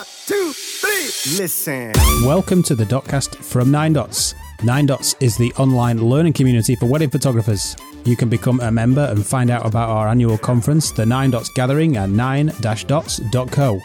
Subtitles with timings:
[0.00, 1.36] One, two, three.
[1.36, 1.92] Listen.
[2.24, 4.34] Welcome to the Dotcast from Nine Dots.
[4.62, 7.76] Nine Dots is the online learning community for wedding photographers.
[8.06, 11.50] You can become a member and find out about our annual conference, the Nine Dots
[11.50, 13.80] Gathering, at 9-dots.co.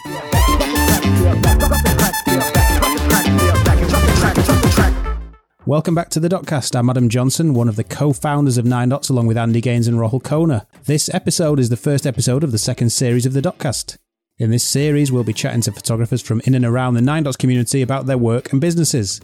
[5.66, 6.74] Welcome back to the Dotcast.
[6.74, 9.98] I'm Adam Johnson, one of the co-founders of Nine Dots, along with Andy Gaines and
[9.98, 10.64] Rahul Khona.
[10.86, 13.98] This episode is the first episode of the second series of the Dotcast.
[14.38, 17.38] In this series, we'll be chatting to photographers from in and around the Nine Dots
[17.38, 19.18] community about their work and businesses.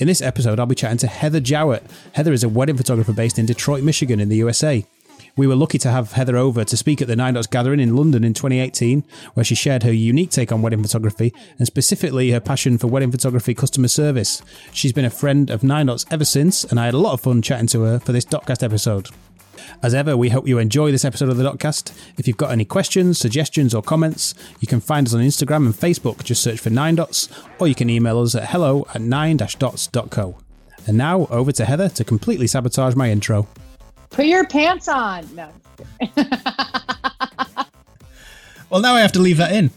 [0.00, 1.84] In this episode, I'll be chatting to Heather Jowett.
[2.12, 4.84] Heather is a wedding photographer based in Detroit, Michigan, in the USA.
[5.36, 7.94] We were lucky to have Heather over to speak at the Nine Dots Gathering in
[7.94, 9.04] London in 2018,
[9.34, 13.12] where she shared her unique take on wedding photography and specifically her passion for wedding
[13.12, 14.42] photography customer service.
[14.72, 17.20] She's been a friend of Nine Dots ever since, and I had a lot of
[17.20, 19.08] fun chatting to her for this Dotcast episode.
[19.82, 21.92] As ever, we hope you enjoy this episode of the Dotcast.
[22.18, 25.74] If you've got any questions, suggestions, or comments, you can find us on Instagram and
[25.74, 26.22] Facebook.
[26.24, 30.38] Just search for Nine Dots, or you can email us at hello at nine-dots.co.
[30.86, 33.48] And now over to Heather to completely sabotage my intro.
[34.10, 35.28] Put your pants on.
[35.34, 35.50] No.
[38.70, 39.70] Well, now I have to leave that in.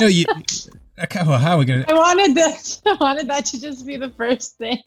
[0.00, 0.26] No, you.
[1.14, 1.90] Well, how are we going to?
[1.90, 2.82] I wanted this.
[2.86, 4.78] I wanted that to just be the first thing.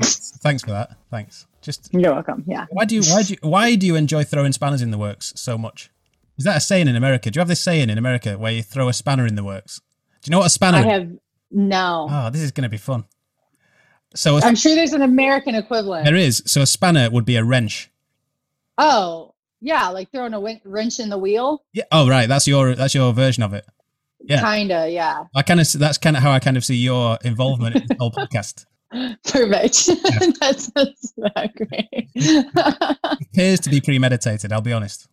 [0.00, 0.96] Thanks for that.
[1.10, 1.46] Thanks.
[1.64, 2.44] Just You're welcome.
[2.46, 2.66] Yeah.
[2.70, 5.32] why do you why do you why do you enjoy throwing spanners in the works
[5.34, 5.90] so much?
[6.36, 7.30] Is that a saying in America?
[7.30, 9.80] Do you have this saying in America where you throw a spanner in the works?
[10.22, 10.78] Do you know what a spanner?
[10.78, 11.08] I have
[11.50, 12.06] no.
[12.10, 13.04] Oh, this is going to be fun.
[14.14, 16.04] So a, I'm sure there's an American equivalent.
[16.04, 16.42] there is.
[16.46, 17.90] So a spanner would be a wrench.
[18.78, 21.64] Oh, yeah, like throwing a win- wrench in the wheel.
[21.72, 21.84] Yeah.
[21.90, 22.28] Oh, right.
[22.28, 23.64] That's your that's your version of it.
[24.20, 24.40] Yeah.
[24.42, 25.24] Kinda, yeah.
[25.34, 27.96] I kind of that's kind of how I kind of see your involvement in the
[27.98, 28.66] whole podcast.
[29.24, 29.90] Perfect.
[30.40, 32.08] that's, that's not great.
[33.32, 34.52] appears to be premeditated.
[34.52, 35.08] I'll be honest.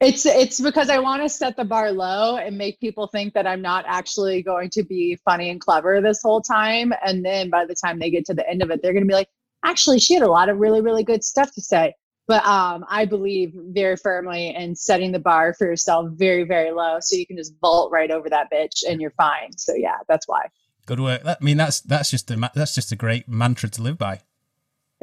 [0.00, 3.46] it's it's because I want to set the bar low and make people think that
[3.46, 6.92] I'm not actually going to be funny and clever this whole time.
[7.04, 9.08] And then by the time they get to the end of it, they're going to
[9.08, 9.28] be like,
[9.64, 11.94] actually, she had a lot of really, really good stuff to say.
[12.28, 16.98] But um, I believe very firmly in setting the bar for yourself very, very low,
[17.00, 19.56] so you can just vault right over that bitch and you're fine.
[19.56, 20.46] So yeah, that's why.
[20.86, 21.22] Good work.
[21.22, 24.20] That, I mean, that's that's just a that's just a great mantra to live by.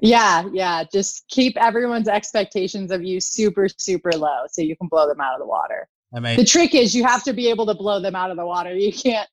[0.02, 0.84] Yeah, yeah.
[0.92, 5.34] Just keep everyone's expectations of you super, super low, so you can blow them out
[5.34, 5.88] of the water.
[6.14, 8.38] I mean, The trick is you have to be able to blow them out of
[8.38, 8.74] the water.
[8.74, 9.28] You can't.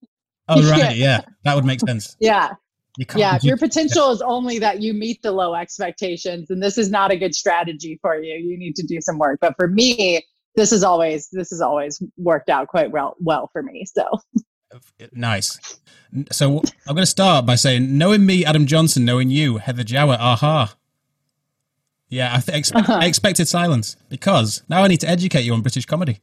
[0.48, 0.70] oh yeah.
[0.70, 2.16] right, yeah, that would make sense.
[2.20, 2.50] Yeah,
[2.98, 3.18] You can't.
[3.20, 3.36] yeah.
[3.36, 6.90] If you- your potential is only that you meet the low expectations, and this is
[6.90, 8.34] not a good strategy for you.
[8.36, 9.38] You need to do some work.
[9.40, 10.24] But for me,
[10.56, 13.84] this is always this has always worked out quite well well for me.
[13.86, 14.04] So
[15.12, 15.58] nice.
[16.32, 20.20] So I'm going to start by saying, knowing me, Adam Johnson, knowing you, Heather Jowett,
[20.20, 20.74] aha.
[22.08, 22.92] Yeah, I, th- Uh-huh.
[23.00, 26.20] I expected silence because now I need to educate you on British comedy.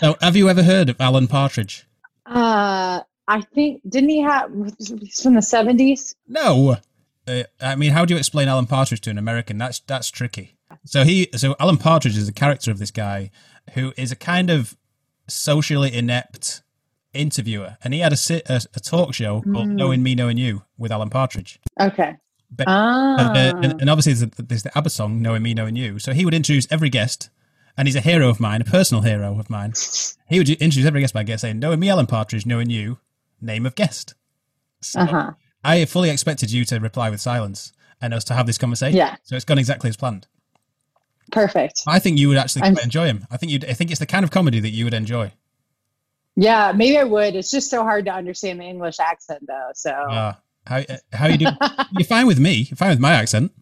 [0.00, 1.86] So, have you ever heard of Alan Partridge?
[2.26, 6.14] uh, I think didn't he have he's from the seventies?
[6.28, 6.76] No.
[7.26, 9.56] Uh, I mean, how do you explain Alan Partridge to an American?
[9.58, 10.56] That's that's tricky.
[10.84, 13.30] So he, so Alan Partridge is the character of this guy
[13.74, 14.76] who is a kind of
[15.28, 16.62] socially inept
[17.14, 18.16] interviewer, and he had a
[18.52, 19.74] a, a talk show called Mm.
[19.76, 21.58] "Knowing Me, Knowing You" with Alan Partridge.
[21.80, 22.16] Okay.
[22.50, 23.32] But- Ah.
[23.32, 26.12] Uh, and, and obviously, there's the, there's the ABBA song "Knowing Me, Knowing You." So
[26.12, 27.30] he would introduce every guest,
[27.76, 29.72] and he's a hero of mine, a personal hero of mine.
[30.28, 32.46] He would introduce every guest by guest saying, "Knowing me, Alan Partridge.
[32.46, 32.98] Knowing you,
[33.40, 34.14] name of guest."
[34.82, 35.30] So Uh huh.
[35.64, 38.98] I fully expected you to reply with silence and us to have this conversation.
[38.98, 39.16] Yeah.
[39.22, 40.26] So it's gone exactly as planned.
[41.32, 41.82] Perfect.
[41.86, 43.26] I think you would actually enjoy him.
[43.30, 43.58] I think you.
[43.68, 45.32] I think it's the kind of comedy that you would enjoy.
[46.36, 47.36] Yeah, maybe I would.
[47.36, 49.70] It's just so hard to understand the English accent, though.
[49.74, 50.32] So Uh,
[50.66, 51.46] how how you do?
[51.92, 52.66] You're fine with me.
[52.68, 53.52] You're fine with my accent.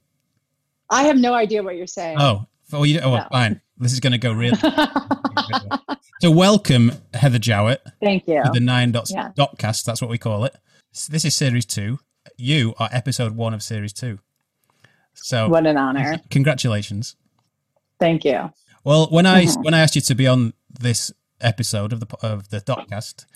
[0.88, 2.18] I have no idea what you're saying.
[2.20, 3.26] Oh, oh, you, oh, No.
[3.30, 3.60] fine.
[3.78, 4.58] This is going to go really.
[6.20, 8.42] so welcome, Heather Jowett, Thank you.
[8.44, 9.30] to the Nine Dots Yeah.
[9.36, 9.84] Dotcast.
[9.84, 10.54] That's what we call it.
[10.94, 11.98] S- This is series two.
[12.36, 14.18] You are episode one of series two.
[15.14, 16.18] So What an honor.
[16.30, 17.16] congratulations.
[17.98, 18.52] Thank you.
[18.84, 19.64] Well, when I Mhm.
[19.64, 21.10] when I asked you to be on this
[21.42, 23.26] episode of the of the Dotcast,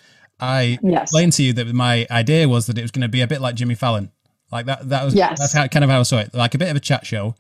[0.41, 1.03] I Yes.
[1.05, 3.41] explained to you that my idea was that it was going to be a bit
[3.41, 4.11] like Jimmy Fallon,
[4.53, 4.89] like that.
[4.89, 5.39] That was Yes.
[5.39, 7.35] that's how kind of how I saw it, like a bit of a chat show.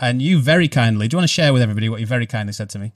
[0.00, 2.52] And you very kindly, do you want to share with everybody what you very kindly
[2.52, 2.92] said to me?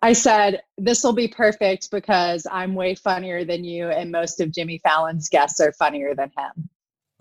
[0.00, 4.52] I said, this will be perfect because I'm way funnier than you, and most of
[4.52, 6.68] Jimmy Fallon's guests are funnier than him.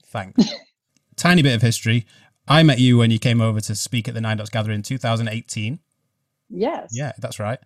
[0.05, 0.43] Thanks.
[1.15, 2.05] Tiny bit of history.
[2.47, 4.83] I met you when you came over to speak at the Nine Dots Gathering in
[4.83, 5.79] 2018.
[6.49, 6.91] Yes.
[6.93, 7.57] Yeah, that's right.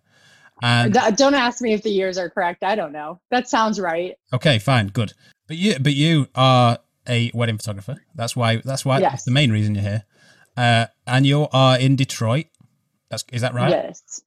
[0.62, 2.62] And don't ask me if the years are correct.
[2.62, 3.20] I don't know.
[3.30, 4.16] That sounds right.
[4.32, 5.12] Okay, fine, good.
[5.48, 6.78] But you, but you are
[7.08, 7.96] a wedding photographer.
[8.14, 8.56] That's why.
[8.64, 9.00] That's why.
[9.00, 9.12] Yes.
[9.12, 10.04] That's the main reason you're here.
[10.56, 12.46] Uh, and you are in Detroit.
[13.10, 13.70] That's is that right?
[13.70, 14.22] Yes.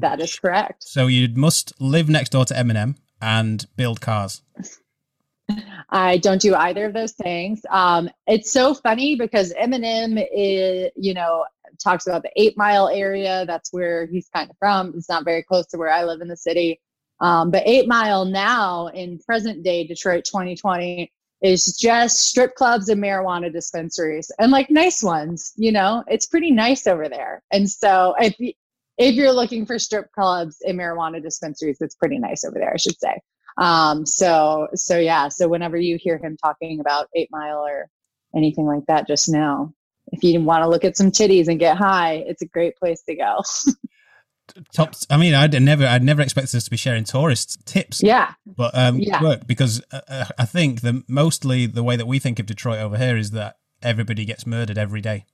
[0.00, 0.82] That is correct.
[0.82, 4.42] So you must live next door to Eminem and build cars.
[5.90, 7.62] I don't do either of those things.
[7.70, 11.44] Um, it's so funny because Eminem is, you know,
[11.78, 13.44] talks about the eight mile area.
[13.46, 14.92] That's where he's kind of from.
[14.96, 16.80] It's not very close to where I live in the city.
[17.20, 21.10] Um, but eight mile now in present day Detroit 2020
[21.42, 26.50] is just strip clubs and marijuana dispensaries and like nice ones, you know, it's pretty
[26.50, 27.42] nice over there.
[27.52, 28.34] And so if,
[28.98, 32.78] if you're looking for strip clubs and marijuana dispensaries, it's pretty nice over there, I
[32.78, 33.20] should say.
[33.58, 37.88] Um, so, so yeah, so whenever you hear him talking about eight mile or
[38.34, 39.74] anything like that, just know
[40.12, 43.02] if you want to look at some titties and get high, it's a great place
[43.02, 43.40] to go.
[44.72, 48.00] top i mean i'd never i'd never expected us to be sharing tourist tips.
[48.02, 48.32] Yeah.
[48.46, 49.20] But um Yeah.
[49.20, 52.78] work because uh, uh, i think the mostly the way that we think of detroit
[52.78, 55.24] over here is that everybody gets murdered every day.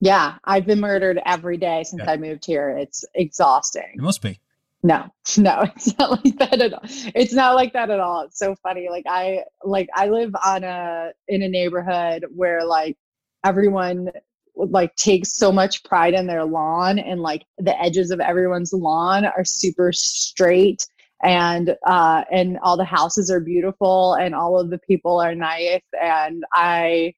[0.00, 2.12] Yeah i've been murdered every day since Yeah.
[2.12, 2.70] i moved here.
[2.70, 3.92] It's exhausting.
[3.94, 4.40] It must be.
[4.82, 5.04] No
[5.38, 6.80] no it's not like that at all.
[7.14, 8.22] It's not like that at all.
[8.22, 8.88] It's so funny.
[8.90, 12.96] Like i like i live on a in a neighborhood where like
[13.44, 14.10] everyone
[14.56, 19.24] like takes so much pride in their lawn and like the edges of everyone's lawn
[19.24, 20.86] are super straight
[21.22, 25.82] and uh and all the houses are beautiful and all of the people are nice.
[26.00, 27.14] And i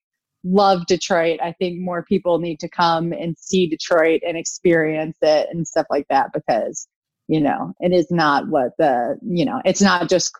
[0.46, 1.40] love detroit.
[1.42, 5.86] I think more people need to come and see detroit and experience it and stuff
[5.90, 6.86] like that because
[7.28, 10.32] you know it is not what the you know it's not just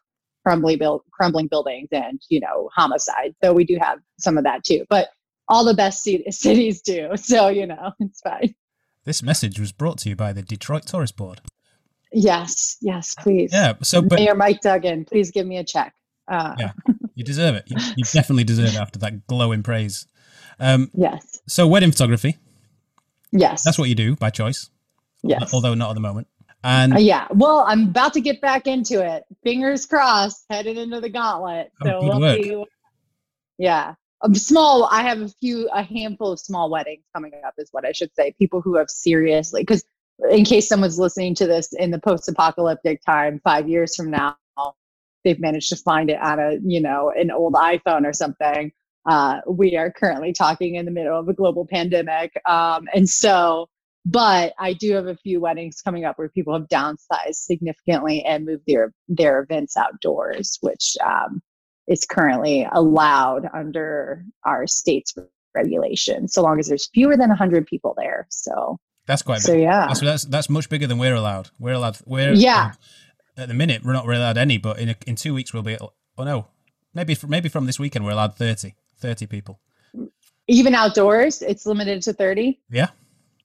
[0.44, 0.80] crumbly
[1.12, 4.84] crumbling buildings and you know homicide though we do have some of that too.
[4.88, 5.08] But
[5.48, 8.54] all the best ci- cities do so you know it's fine.
[9.04, 11.40] This message was brought to you by the detroit tourist board.
[12.12, 13.50] Yes yes please.
[13.52, 15.94] Yeah so but mayor mike duggan please give me a check.
[16.28, 16.72] Uh, Yeah.
[17.14, 17.64] you deserve it.
[17.68, 20.06] You, you definitely deserve it after that glowing praise.
[20.58, 21.40] Um yes.
[21.46, 22.36] so wedding photography.
[23.32, 23.62] Yes.
[23.64, 24.70] That's what you do by choice.
[25.22, 25.52] Yes.
[25.52, 26.28] Although not at the moment.
[26.64, 29.24] And Uh, yeah well i'm about to get back into it.
[29.44, 31.70] Fingers crossed headed into the gauntlet.
[31.82, 32.42] Oh, so good we'll work.
[32.42, 32.64] see.
[33.58, 37.68] Yeah um, small i have a few a handful of small weddings coming up is
[37.72, 38.34] what i should say.
[38.38, 39.84] People who have seriously because
[40.30, 44.36] in case someone's listening to this in the post-apocalyptic time five years from now
[45.24, 48.72] they've managed to find it on a you know an old iphone or something.
[49.08, 53.68] Uh, we are currently talking in the middle of a global pandemic um, and so
[54.04, 58.46] but i do have a few weddings coming up where people have downsized significantly and
[58.46, 61.40] moved their their events outdoors which um,
[61.86, 65.14] is currently allowed under our state's
[65.54, 68.78] regulation so long as there's fewer than 100 people there so.
[69.06, 69.86] That's quite so big yeah.
[69.86, 71.50] That's, that's that's much bigger than we're allowed.
[71.60, 72.64] We're allowed we're Yeah.
[72.66, 72.72] Um,
[73.38, 75.62] at the minute we're not really allowed any but in a, in two weeks we'll
[75.62, 76.48] be oh no
[76.94, 79.60] maybe fr- maybe from this weekend we're allowed 30 30 people.
[80.48, 82.88] Even outdoors it's limited to 30 yeah.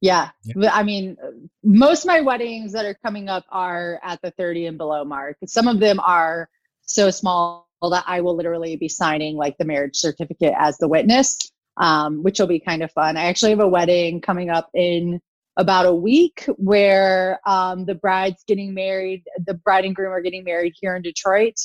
[0.01, 0.73] Yeah, Yeah.
[0.73, 1.17] I mean
[1.63, 5.37] most of my weddings that are coming up are at the 30 and below mark.
[5.45, 6.49] Some of them are
[6.81, 11.51] so small that i will literally be signing like the marriage certificate as the witness
[11.77, 13.17] um, which will be kind of fun.
[13.17, 15.19] I actually have a wedding coming up in
[15.57, 20.43] about a week where um, the bride's getting married the bride and groom are getting
[20.43, 21.55] married here in detroit.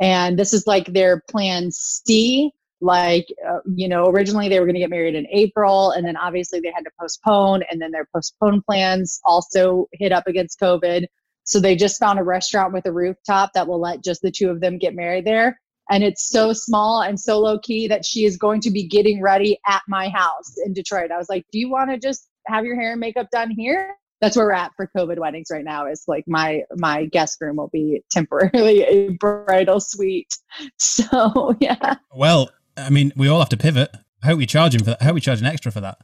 [0.00, 4.74] And this is like their plan c like uh, you know originally they were going
[4.74, 8.06] to get married in april and then obviously they had to postpone and then their
[8.12, 11.06] postponed plans also hit up against covid.
[11.44, 14.48] So they just found a restaurant with a rooftop that will let just the two
[14.48, 15.60] of them get married there
[15.90, 19.20] and it's so small and so low key that she is going to be getting
[19.22, 21.10] ready at my house in detroit.
[21.10, 23.94] I was like do you want to just have your hair and makeup done here?
[24.20, 27.56] That's where we're at for covid weddings right now is like my my guest room
[27.56, 30.34] will be temporarily a bridal suite.
[30.78, 31.96] So yeah.
[32.14, 33.90] Well i mean we all have to pivot.
[34.22, 35.02] I hope we charge him for that?
[35.02, 35.98] I hope we charge an extra for that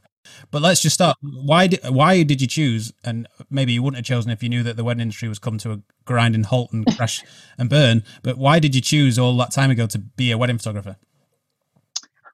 [0.51, 4.05] but let's just start why did why did you choose and maybe you wouldn't have
[4.05, 6.85] chosen if you knew that the wedding industry was come to a grinding halt and
[6.95, 7.23] crash
[7.57, 10.57] and burn but why did you choose all that time ago to be a wedding
[10.57, 10.97] photographer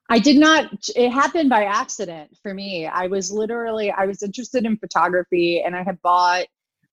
[0.08, 2.86] I did not, it happened by accident for me.
[2.86, 6.46] I was literally, I was interested in photography and I had bought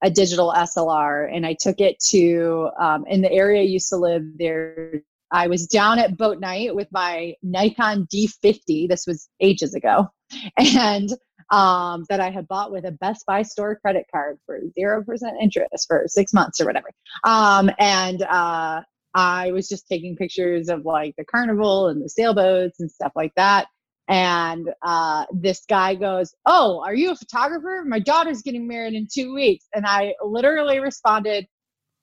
[0.04, 3.98] a digital SLR and I took it to, um, in the area I used to
[3.98, 5.02] live there.
[5.32, 8.88] I was down at boat night with my Nikon D50.
[8.88, 10.10] This was ages ago.
[10.58, 11.10] And
[11.52, 15.04] um, that I had bought with a Best Buy store credit card for 0%
[15.42, 16.90] interest for six months or whatever.
[17.24, 18.82] Um, and uh,
[19.14, 23.34] I was just taking pictures of like the carnival and the sailboats and stuff like
[23.36, 23.68] that.
[24.08, 27.84] And uh, this guy goes, Oh, are you a photographer?
[27.88, 29.66] My daughter's getting married in two weeks.
[29.74, 31.48] And I literally responded,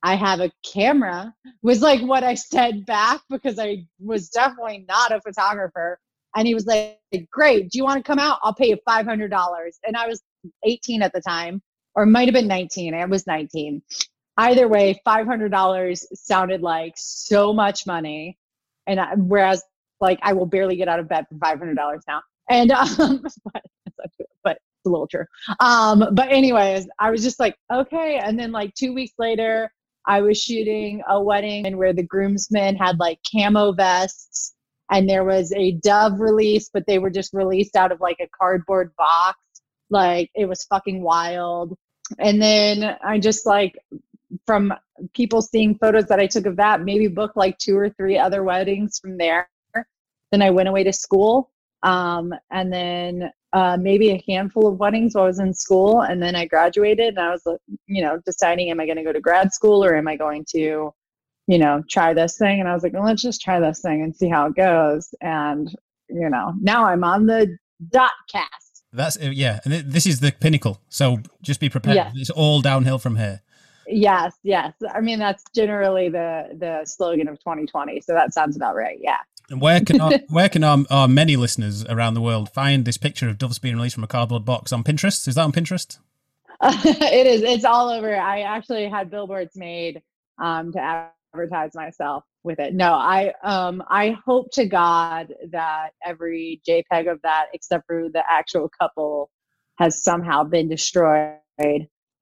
[0.03, 5.13] I have a camera, was like what I said back because I was definitely not
[5.13, 5.99] a photographer.
[6.35, 6.99] And he was like,
[7.31, 7.71] Great.
[7.71, 8.39] Do you want to come out?
[8.43, 9.71] I'll pay you $500.
[9.87, 10.23] And I was
[10.65, 11.63] 18 at the time.
[11.95, 12.95] or might have been 19.
[12.95, 13.83] I was 19.
[14.39, 18.39] Either way, $500 sounded like so much money.
[18.87, 19.63] And I, whereas,
[20.01, 21.77] like, I will barely get out of bed for $500
[22.09, 22.23] now.
[22.49, 23.63] And, um, but,
[24.43, 25.27] but it's a little true.
[25.61, 28.19] Um, but, anyways, I was just like, okay.
[28.19, 29.71] And then, like, two weeks later,
[30.07, 34.55] I was shooting a wedding and where the groomsmen had like camo vests
[34.91, 38.29] and there was a dove release, but they were just released out of like a
[38.39, 39.39] cardboard box.
[39.91, 41.77] Like it was fucking wild.
[42.19, 43.79] And then I just like
[44.47, 44.75] from
[45.15, 48.43] people seeing photos that I took of that, maybe booked like two or three other
[48.43, 49.49] weddings from there.
[50.31, 51.51] Then I went away to school.
[51.83, 56.23] Um, and then uh, maybe a handful of weddings while I was in school, and
[56.23, 57.43] then I graduated, and I was,
[57.87, 60.45] you know, deciding, am I going to go to grad school or am I going
[60.51, 60.93] to,
[61.47, 62.61] you know, try this thing?
[62.61, 65.15] And I was like, well, let's just try this thing and see how it goes.
[65.21, 65.75] And
[66.13, 67.57] you know, now I'm on the
[67.91, 68.85] dot cast.
[68.93, 70.81] That's uh, yeah, and this is the pinnacle.
[70.89, 71.97] So just be prepared.
[71.97, 72.13] Yes.
[72.15, 73.41] It's all downhill from here.
[73.87, 74.75] Yes, yes.
[74.95, 78.01] I mean, that's generally the the slogan of 2020.
[78.03, 78.99] So that sounds about right.
[79.01, 79.19] Yeah.
[79.51, 82.97] And where can our, where can our, our, many listeners around the world find this
[82.97, 85.27] picture of doves being released from a cardboard box on Pinterest?
[85.29, 85.99] Is that on Pinterest?
[86.65, 87.43] It is.
[87.43, 88.15] It's all over.
[88.17, 90.01] I actually had billboards made
[90.39, 92.73] um, to advertise myself with it.
[92.73, 98.23] No, I um, I hope to God that every JPEG of that, except for the
[98.29, 99.29] actual couple,
[99.79, 101.39] has somehow been destroyed.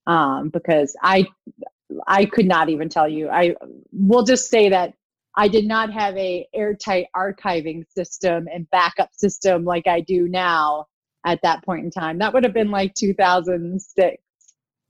[0.07, 1.27] Um, because I
[2.07, 3.29] I could not even tell you.
[3.29, 3.57] I
[3.93, 4.95] will just say that
[5.37, 10.87] I did not have a airtight archiving system and backup system like I do now
[11.25, 12.19] at that point in time.
[12.19, 14.23] That would have been like 2006.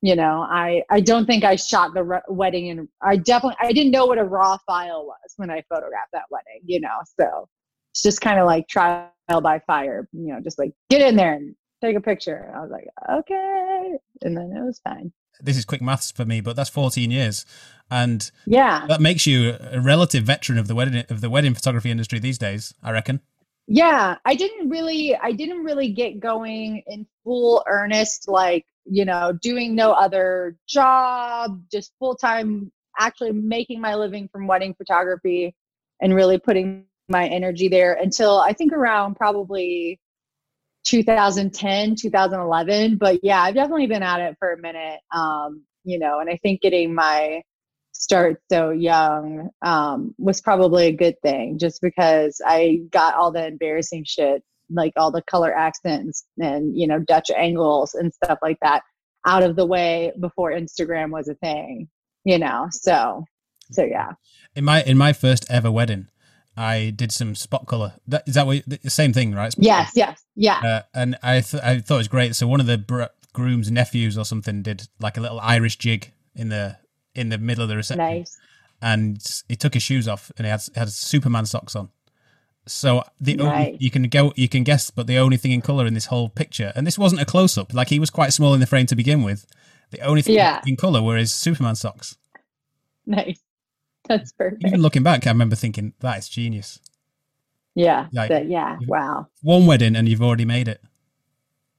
[0.03, 3.73] You know, I I don't think I shot the re- wedding and I definitely I
[3.73, 7.01] didn't know what a raw file was when I photographed that wedding, you know.
[7.19, 7.49] So
[7.93, 11.35] it's just kind of like trial by fire, you know, just like get in there
[11.35, 12.51] and take a picture.
[12.57, 16.41] I was like, okay, and then it was fine this is quick maths for me,
[16.41, 17.45] but that's 14 years.
[17.91, 21.91] And yeah, that makes you a relative veteran of the wedding of the wedding photography
[21.91, 23.21] industry these days, I reckon.
[23.67, 29.33] Yeah, I didn't really I didn't really get going in full earnest like, you know,
[29.43, 35.55] doing no other job, just full-time actually making my living from wedding photography
[36.01, 40.01] and really putting my energy there until I think around probably
[40.85, 46.21] 2010 2011 but yeah i've definitely been at it for a minute um you know
[46.21, 47.43] and i think getting my
[47.93, 53.47] start so young um was probably a good thing just because i got all the
[53.47, 58.59] embarrassing shit like all the color accents and you know dutch angles and stuff like
[58.63, 58.83] that
[59.27, 61.89] out of the way before instagram was a thing
[62.25, 63.23] you know so
[63.73, 64.13] so yeah.
[64.55, 66.09] In my in my first ever wedding
[66.57, 67.95] I did some spot color.
[68.09, 69.53] That, is that what, the same thing, right?
[69.53, 70.07] Spot yes, color.
[70.07, 70.61] yes, yeah.
[70.63, 72.35] Uh, and I th- I thought it was great.
[72.37, 76.13] So one of the br- groom's nephews or something did like a little Irish jig
[76.35, 76.77] in the
[77.15, 78.05] in the middle of the reception.
[78.05, 78.37] Nice.
[78.83, 81.91] And he took his shoes off and he had had Superman socks on.
[82.67, 83.67] So the nice.
[83.67, 86.07] only, you can go you can guess, but the only thing in color in this
[86.07, 87.73] whole picture, and this wasn't a close up.
[87.73, 89.47] Like he was quite small in the frame to begin with.
[89.91, 90.61] The only thing yeah.
[90.67, 92.17] in color were his Superman socks.
[93.07, 93.41] Nice.
[94.11, 94.65] That's perfect.
[94.67, 96.81] Even looking back, I remember thinking that is genius.
[97.77, 98.09] Yeah.
[98.13, 98.77] Like, yeah.
[98.89, 99.29] Wow.
[99.43, 100.83] One wedding and you've already made it.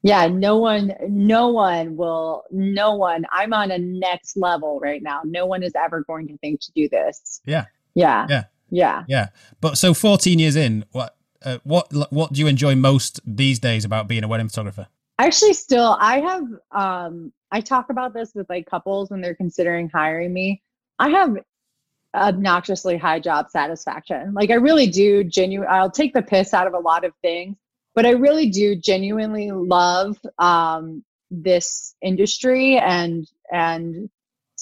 [0.02, 0.28] Yeah.
[0.28, 5.22] No one, no one will, no one, I'm on a next level right now.
[5.26, 7.42] No one is ever going to think to do this.
[7.46, 7.66] Yeah.
[7.96, 8.28] Yeah.
[8.30, 8.44] Yeah.
[8.70, 9.04] Yeah.
[9.10, 9.28] Yeah.
[9.60, 13.84] But so 14 years in, what, uh, what, what do you enjoy most these days
[13.84, 14.88] about being a wedding photographer?
[15.20, 19.90] Actually, still, I have, um, I talk about this with like couples when they're considering
[19.90, 20.62] hiring me.
[20.98, 21.36] I have
[22.14, 24.34] obnoxiously high job satisfaction.
[24.34, 27.58] Like I really do genuine I'll take the piss out of a lot of things,
[27.96, 34.10] but I really do genuinely love um, this industry and and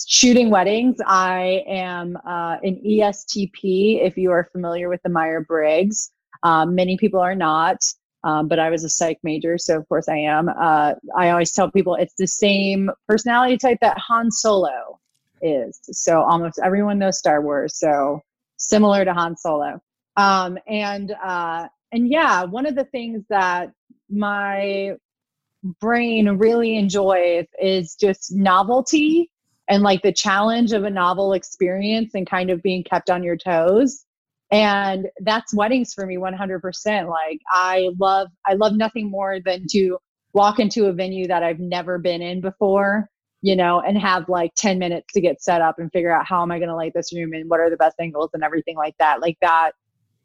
[0.07, 0.97] shooting weddings.
[1.05, 6.11] I am uh, an ESTP if you are familiar with the Myers-Briggs.
[6.43, 7.83] Um, many people are not.
[8.23, 10.49] Um, but I was a psych major, so of course I am.
[10.49, 14.99] Uh, I always tell people it's the same personality type that Han Solo
[15.41, 15.79] is.
[15.91, 17.77] So almost everyone knows Star Wars.
[17.77, 18.21] So
[18.57, 19.81] similar to Han Solo.
[20.17, 23.71] Um, and uh, and yeah, one of the things that
[24.09, 24.95] my
[25.79, 29.29] brain really enjoys is just novelty
[29.67, 33.35] and like the challenge of a novel experience and kind of being kept on your
[33.37, 34.05] toes
[34.51, 39.97] and that's weddings for me 100% like i love i love nothing more than to
[40.33, 43.09] walk into a venue that i've never been in before
[43.41, 46.41] you know, and have like 10 minutes to get set up and figure out how
[46.41, 48.75] am I going to light this room and what are the best angles and everything
[48.75, 49.21] like that.
[49.21, 49.71] Like that,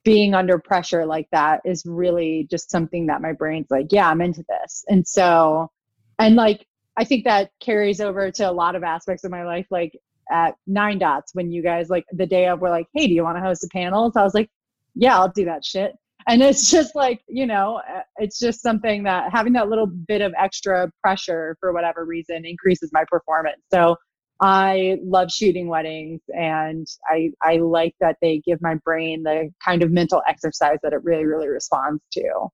[0.05, 4.21] being under pressure like that is really just something that my brain's like, yeah, I'm
[4.21, 4.85] into this.
[4.89, 5.71] And so,
[6.19, 6.67] and like
[6.97, 9.67] I think that carries over to a lot of aspects of my life.
[9.71, 9.99] Like
[10.31, 13.25] at Nine Dots, when you guys like the day of were like, "Hey, do you
[13.25, 14.51] want to host a panel?" So I was like,
[14.95, 15.93] "Yeah, I'll do that shit."
[16.27, 20.21] And it's just like you know, uh, it's just something that having that little bit
[20.21, 23.61] of extra pressure for whatever reason increases my performance.
[23.73, 23.97] So
[24.41, 29.83] I love shooting weddings, and I I like that they give my brain the kind
[29.83, 32.49] of mental exercise that it really really responds to.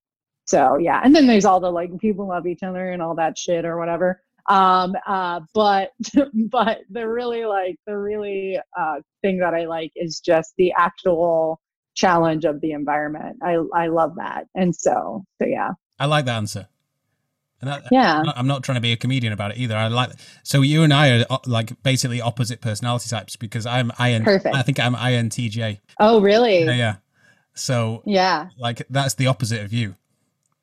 [0.45, 3.39] So yeah, and then there's all the like people love each other and all that
[3.39, 4.21] shit or whatever.
[4.49, 5.91] Um, uh, but
[6.51, 11.61] but the really like the really uh, thing that I like is just the actual
[11.95, 13.39] challenge of the environment.
[13.43, 15.71] I I love that, and so so yeah.
[15.99, 16.69] I like that answer.
[17.63, 18.23] And that, Yeah.
[18.37, 19.77] I'm not, trying to be a comedian about it either.
[19.77, 23.93] I like so you and I are uh, like basically opposite personality types because I'm
[24.01, 24.25] IN.
[24.25, 24.55] Perfect.
[24.55, 25.79] I think I'm INTJ.
[25.99, 26.65] Oh really?
[26.65, 26.97] Yeah, yeah.
[27.55, 28.49] So Yeah.
[28.57, 29.97] like that's the opposite of you.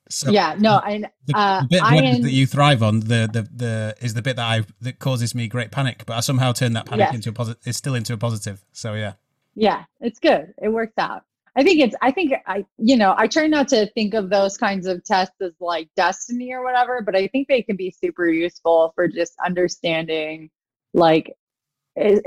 [0.10, 0.56] So Yeah.
[0.58, 0.80] No.
[0.80, 3.96] And the, uh, the bit I that in- that you thrive on the, the the
[4.02, 6.88] is the bit that I that causes me great panic, but I somehow turn that
[6.88, 7.16] panic Yes.
[7.16, 7.62] into a positive.
[7.68, 8.66] It's still into a positive.
[8.72, 9.14] So yeah,
[9.58, 10.54] yeah it's good.
[10.62, 11.24] It works out.
[11.58, 14.58] I think it's i think i you know i try not to think of those
[14.58, 18.28] kinds of tests as like destiny or whatever but i think they can be super
[18.28, 20.52] useful for just understanding
[20.94, 21.34] like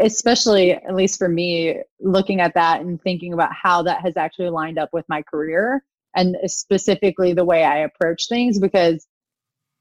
[0.00, 4.50] especially at least for me looking at that and thinking about how that has actually
[4.50, 5.84] lined up with my career
[6.16, 9.06] and specifically the way i approach things because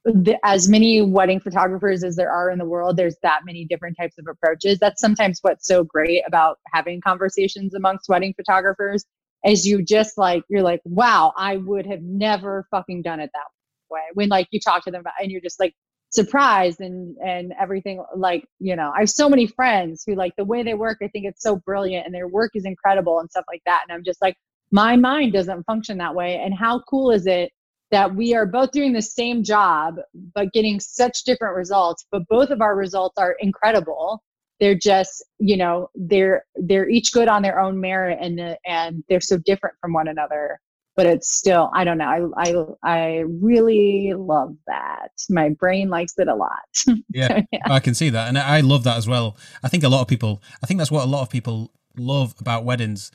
[0.05, 3.97] the, as many wedding photographers as there are in the world, there's that many different
[3.97, 4.79] types of approaches.
[4.79, 9.05] That's sometimes what's so great about having conversations amongst wedding photographers
[9.45, 13.45] is you just like you're like, wow, I would have never fucking done it that
[13.89, 14.01] way.
[14.13, 15.73] When like you talk to them about and you're just like
[16.11, 20.43] surprised and and everything like you know i have so many friends who like the
[20.43, 23.45] way they work i think it's so brilliant and their work is incredible and stuff
[23.47, 24.35] like that and i'm just like
[24.71, 27.51] my mind doesn't function that way and how cool is it
[27.91, 29.95] that we are both doing the same job
[30.35, 34.21] but getting such different results but both of our results are incredible
[34.59, 39.03] they're just you know they're they're each good on their own merit and the, and
[39.09, 40.59] they're so different from one another
[40.95, 42.51] but it's still i don't know i
[42.83, 46.59] i, I really love that my brain likes it a lot
[47.13, 49.37] yeah, I can see that, and I love that as well.
[49.63, 50.41] I think a lot of people.
[50.61, 53.11] I think that's what a lot of people love about weddings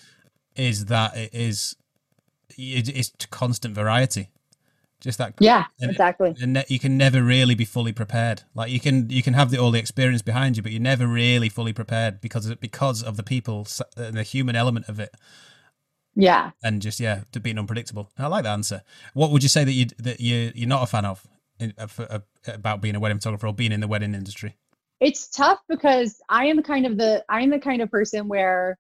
[0.57, 1.77] is that it is
[2.57, 4.31] it, it's constant variety.
[5.05, 8.43] Just that yeah And- exactly and ne- you can never really be fully prepared.
[8.55, 11.07] Like you can you can have the, all the experience behind you, but you're never
[11.07, 15.15] really fully prepared because of, because of the people and the human element of it,
[16.17, 18.11] yeah and just yeah, to being unpredictable.
[18.19, 18.83] I like that answer.
[19.13, 21.27] What would you say that you that you you're not a fan of
[21.61, 24.57] in, uh, for, uh, about being a wedding photographer or being in the wedding industry?
[25.01, 28.79] it's tough because I am kind of the I'm the kind of person where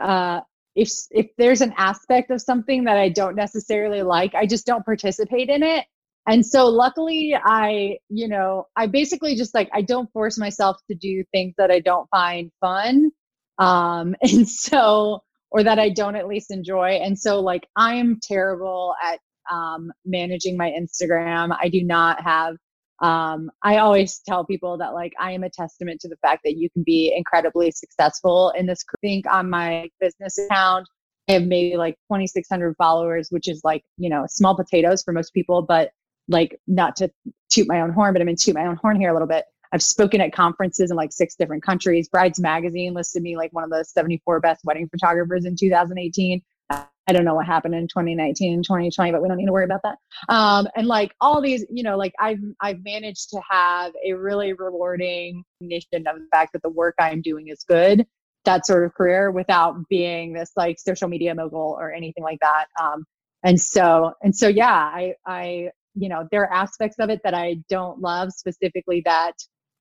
[0.00, 0.40] uh
[0.78, 4.84] if if there's an aspect of something that I don't necessarily like, I just don't
[4.84, 5.84] participate in it.
[6.28, 10.94] And so luckily I, you know, I basically just like I don't force myself to
[10.94, 13.10] do things that I don't find fun.
[13.58, 17.00] Um and so or that I don't at least enjoy.
[17.02, 19.18] And so like I am terrible at
[19.52, 21.56] um managing my Instagram.
[21.60, 22.56] I do not have
[23.00, 26.56] um, I always tell people that like I am a testament to the fact that
[26.56, 28.84] you can be incredibly successful in this.
[28.90, 30.88] I think on my business account,
[31.28, 35.32] I have maybe like 2,600 followers, which is like you know small potatoes for most
[35.32, 35.90] people, but
[36.28, 37.10] like not to
[37.50, 39.44] toot my own horn, but I'm to toot my own horn here a little bit.
[39.72, 42.08] I've spoken at conferences in like six different countries.
[42.08, 46.42] Brides Magazine listed me like one of the 74 best wedding photographers in 2018.
[46.70, 49.64] I don't know what happened in 2019 and 2020, but we don't need to worry
[49.64, 49.96] about that.
[50.28, 54.52] Um, and like all these, you know, like I've I've managed to have a really
[54.52, 58.06] rewarding recognition of the fact that the work I'm doing is good.
[58.44, 62.66] That sort of career without being this like social media mogul or anything like that.
[62.80, 63.04] Um,
[63.42, 67.34] and so and so, yeah, I I you know there are aspects of it that
[67.34, 69.32] I don't love, specifically that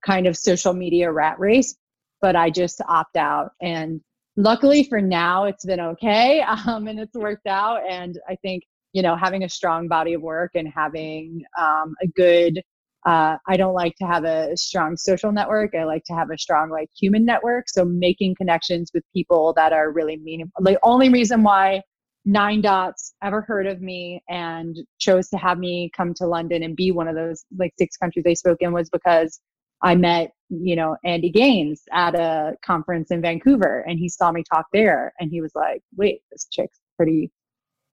[0.06, 1.76] kind of social media rat race,
[2.22, 4.00] but I just opt out and
[4.38, 9.02] luckily for now it's been okay um, and it's worked out and i think you
[9.02, 12.62] know having a strong body of work and having um, a good
[13.06, 16.38] uh, i don't like to have a strong social network i like to have a
[16.38, 21.10] strong like human network so making connections with people that are really meaningful the only
[21.10, 21.82] reason why
[22.26, 26.76] nine dots ever heard of me and chose to have me come to london and
[26.76, 29.40] be one of those like six countries they spoke in was because
[29.82, 34.44] I met, you know, Andy Gaines at a conference in Vancouver and he saw me
[34.52, 37.32] talk there and he was like, wait, this chick's pretty,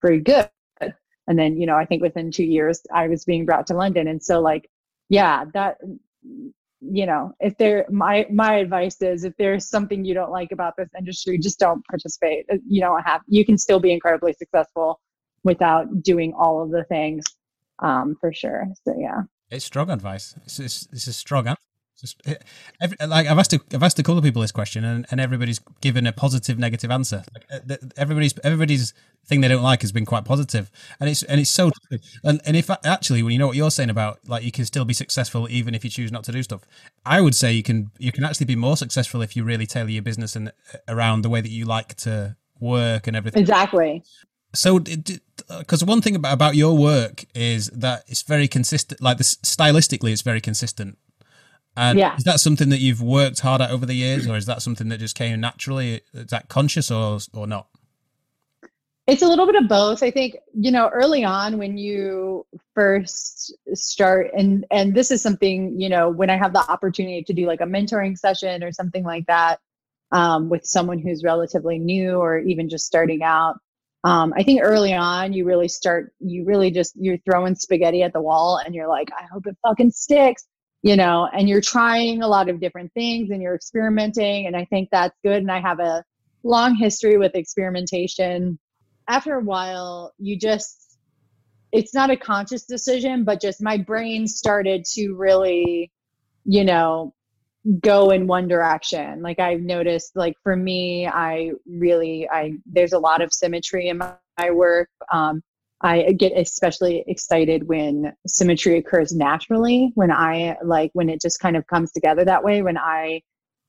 [0.00, 0.48] pretty good.
[1.26, 4.08] And then, you know, I think within two years I was being brought to London.
[4.08, 4.68] And so like,
[5.08, 5.78] yeah, that,
[6.80, 10.74] you know, if there, my, my advice is if there's something you don't like about
[10.76, 12.46] this industry, just don't participate.
[12.52, 15.00] Uh, You don't have, you can still be incredibly successful
[15.44, 17.24] without doing all of the things,
[17.82, 18.66] um, for sure.
[18.86, 19.22] So yeah.
[19.50, 20.34] It's strong advice.
[20.44, 21.54] It's it's, it's a strong.
[22.04, 22.34] Just, eh,
[22.82, 25.06] every, eh, like I've asked, a, I've asked a couple of people this question, and,
[25.10, 27.24] and everybody's given a positive, negative answer.
[27.32, 28.92] Like, uh, everybody's everybody's
[29.26, 31.70] thing they don't like has been quite positive, and it's and it's so.
[32.22, 34.84] And and if actually, when you know what you're saying about like you can still
[34.84, 36.66] be successful even if you choose not to do stuff,
[37.06, 39.88] I would say you can you can actually be more successful if you really tailor
[39.88, 40.52] your business and
[40.86, 43.40] around the way that you like to work and everything.
[43.40, 44.02] Exactly.
[44.54, 49.00] So, because one thing about, about your work is that it's very consistent.
[49.00, 50.96] Like this, stylistically, it's very consistent.
[51.76, 52.16] And yeah.
[52.16, 54.88] is that something that you've worked hard at over the years, or is that something
[54.88, 56.02] that just came naturally?
[56.12, 57.68] Is that conscious or or not?
[59.06, 60.02] It's a little bit of both.
[60.02, 65.80] I think you know early on when you first start, and and this is something
[65.80, 69.04] you know when I have the opportunity to do like a mentoring session or something
[69.04, 69.58] like that
[70.12, 73.56] um, with someone who's relatively new or even just starting out
[74.04, 78.12] um, I think early on, you really start, you really just, you're throwing spaghetti at
[78.12, 80.46] the wall and you're like, I hope it fucking sticks,
[80.84, 84.46] you know, and you're trying a lot of different things and you're experimenting.
[84.46, 85.38] And I think that's good.
[85.38, 86.04] And I have a
[86.42, 88.58] long history with experimentation.
[89.08, 90.98] After a while, you just,
[91.72, 95.90] it's not a conscious decision, but just my brain started to really,
[96.44, 97.14] you know,
[97.80, 102.98] go in one direction like i've noticed like for me i really i there's a
[102.98, 105.42] lot of symmetry in my, my work um,
[105.84, 111.56] i get especially excited when symmetry occurs naturally when i like when it just kind
[111.56, 113.20] of comes together that way when i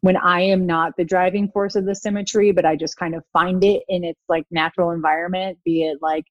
[0.01, 3.23] when i am not the driving force of the symmetry but i just kind of
[3.33, 6.25] find it in its like natural environment be it like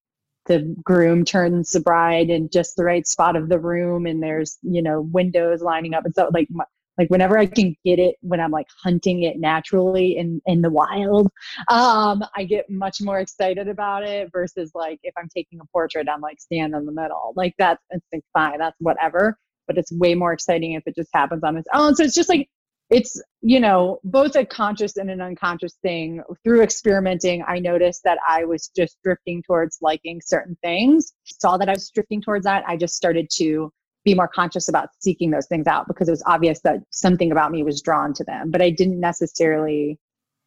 [0.47, 4.59] the groom turns the bride in just the right spot of the room and there's
[4.63, 6.65] you know windows lining up and so like my,
[6.99, 10.71] like whenever i can get it when i'm like hunting it naturally in in the
[10.71, 11.29] wild
[11.69, 16.09] um i get much more excited about it versus like if i'm taking a portrait
[16.09, 17.33] i'm like stand in the middle.
[17.37, 21.09] Like that's it's like fine that's whatever but it's way more exciting if it just
[21.15, 21.95] happens on its own.
[21.95, 22.49] So it's just like
[22.91, 26.23] it's you know both a conscious and an unconscious thing.
[26.45, 31.13] Through experimenting i noticed that i was just drifting towards liking certain things.
[31.25, 33.73] Saw that i was drifting towards that i just started to
[34.05, 37.51] be more conscious about seeking those things out because it was obvious that something about
[37.51, 38.51] me was drawn to them.
[38.51, 39.99] But i didn't necessarily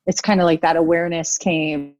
[0.05, 1.95] it's kind of like that awareness came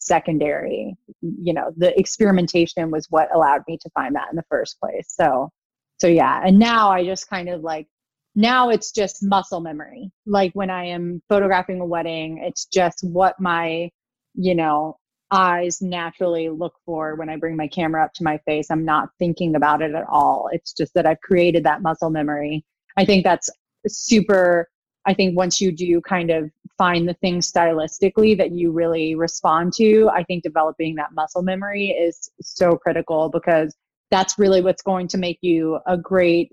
[0.00, 0.94] secondary.
[1.22, 5.06] You know the experimentation was what allowed me to find that in the first place.
[5.08, 5.50] So
[5.98, 7.88] so yeah and now i just kind of like
[8.34, 10.10] now it's just muscle memory.
[10.26, 13.90] Like when i am photographing a wedding it's just what my
[14.34, 14.97] you know
[15.30, 18.70] eyes naturally look for when I bring my camera up to my face.
[18.70, 20.48] I'm not thinking about it at all.
[20.52, 22.64] It's just that I've created that muscle memory.
[22.96, 23.50] I think that's
[23.86, 24.68] super.
[25.06, 29.72] I think once you do kind of find the things stylistically that you really respond
[29.74, 33.74] to, I think developing that muscle memory is so critical because
[34.10, 36.52] that's really what's going to make you a great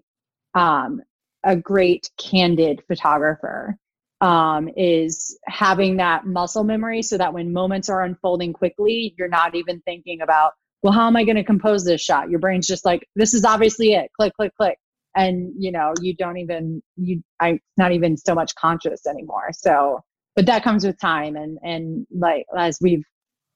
[0.54, 1.02] um,
[1.44, 3.78] a great candid photographer
[4.22, 9.56] um, is having that muscle memory so that when moments are unfolding quickly, you're not
[9.56, 12.30] even thinking about, well, how am I going to compose this shot?
[12.30, 14.12] Your brain's just like, this is obviously it.
[14.18, 14.78] Click, click, click.
[15.16, 19.50] And you know, you don't even you I'm not even so much conscious anymore.
[19.54, 20.02] So
[20.36, 23.06] but that comes with time and and like as we've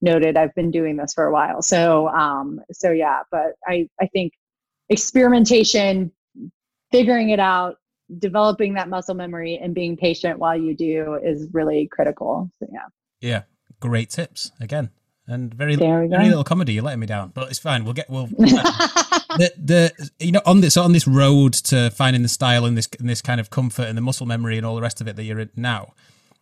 [0.02, 1.62] noted, I've been doing this for a while.
[1.62, 4.34] So um so yeah, but I I think
[4.90, 6.12] experimentation,
[6.92, 7.78] figuring it out,
[8.18, 12.50] developing that muscle memory and being patient while you do is really critical.
[12.60, 12.88] So yeah.
[13.22, 13.44] Yeah.
[13.80, 14.90] Great tips again.
[15.28, 16.74] And very, very little comedy.
[16.74, 17.84] You're letting me down, but it's fine.
[17.84, 18.10] We'll get.
[18.10, 18.26] We'll.
[19.38, 22.90] the, the you know on this on this road to finding the style and this
[23.00, 25.16] and this kind of comfort and the muscle memory and all the rest of it
[25.18, 25.94] that you're in now.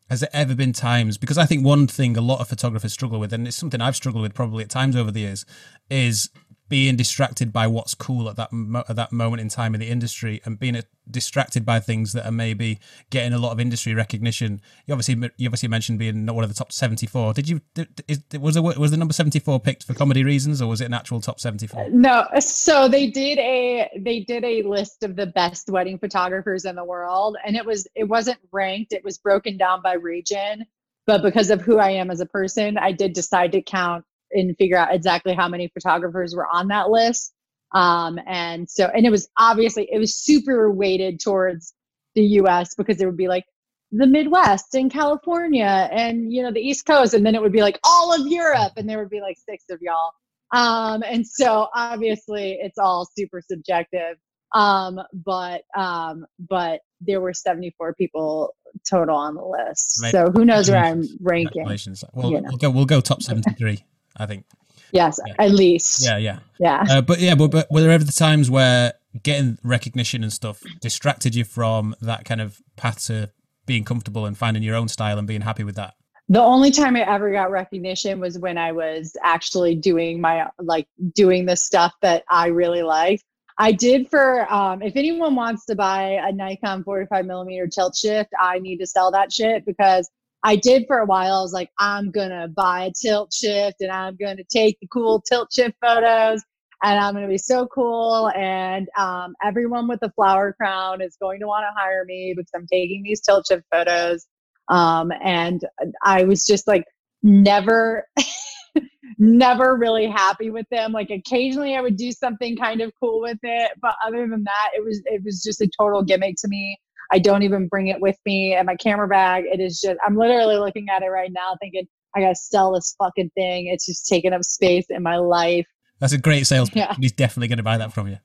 [0.09, 1.17] Has there ever been times?
[1.17, 3.97] Because I think one thing a lot of photographers struggle with, and it's something I've
[3.97, 5.45] struggled with probably at times over the years,
[5.89, 6.29] is
[6.69, 9.87] being distracted by what's cool at that mo- at that moment in time in the
[9.87, 13.93] industry and being a, distracted by things that are maybe getting a lot of industry
[13.93, 14.61] recognition.
[14.85, 17.33] You obviously you obviously mentioned being one of the top 74.
[17.33, 17.61] Did you
[18.07, 20.93] is, was the was the number 74 picked for comedy reasons or was it an
[20.93, 21.79] actual top 74?
[21.79, 25.97] Uh, no, uh, so they did a they did a list of the best wedding
[25.97, 29.93] photographers in the world and it was it wasn't ranked, it was broken down by
[29.93, 30.65] region.
[31.05, 34.55] But because of who I am as a person, I did decide to count and
[34.57, 37.33] figure out exactly how many photographers were on that list.
[37.73, 41.73] Um, and so, and it was obviously, it was super weighted towards
[42.15, 43.45] the US because it would be like
[43.91, 47.13] the Midwest and California and, you know, the East Coast.
[47.13, 49.65] And then it would be like all of Europe and there would be like six
[49.69, 50.11] of y'all.
[50.53, 54.17] Um, and so obviously it's all super subjective.
[54.53, 58.55] Um, but, um, but there were 74 people
[58.89, 59.99] total on the list.
[60.11, 61.65] So who knows where I'm ranking.
[62.13, 62.47] Well, you know.
[62.49, 63.83] we'll go, we'll go top 73.
[64.17, 64.45] I think.
[64.91, 65.33] Yes, yeah.
[65.39, 66.05] at least.
[66.05, 66.83] Yeah, yeah, yeah.
[66.89, 70.63] Uh, but yeah, but, but were there ever the times where getting recognition and stuff
[70.81, 73.31] distracted you from that kind of path to
[73.65, 75.95] being comfortable and finding your own style and being happy with that?
[76.29, 80.87] The only time I ever got recognition was when I was actually doing my like
[81.13, 83.23] doing the stuff that I really liked.
[83.57, 88.29] I did for um, if anyone wants to buy a Nikon 45 millimeter tilt shift,
[88.39, 90.09] I need to sell that shit because
[90.43, 91.39] I did for a while.
[91.39, 95.21] I was like, I'm gonna buy a tilt shift and I'm gonna take the cool
[95.21, 96.43] tilt shift photos
[96.83, 98.29] and I'm gonna be so cool.
[98.35, 102.51] And um, everyone with the flower crown is going to want to hire me because
[102.55, 104.27] I'm taking these tilt shift photos.
[104.69, 105.61] Um, and
[106.03, 106.85] I was just like,
[107.23, 108.07] never
[109.17, 110.91] never really happy with them.
[110.91, 114.69] Like occasionally I would do something kind of cool with it, but other than that,
[114.75, 116.79] it was it was just a total gimmick to me.
[117.11, 119.45] I don't even bring it with me in my camera bag.
[119.45, 122.95] It is just I'm literally looking at it right now thinking I gotta sell this
[122.97, 123.67] fucking thing.
[123.67, 125.67] It's just taking up space in my life.
[125.99, 126.69] That's a great sales.
[126.73, 126.95] Yeah.
[126.99, 128.17] He's definitely gonna buy that from you.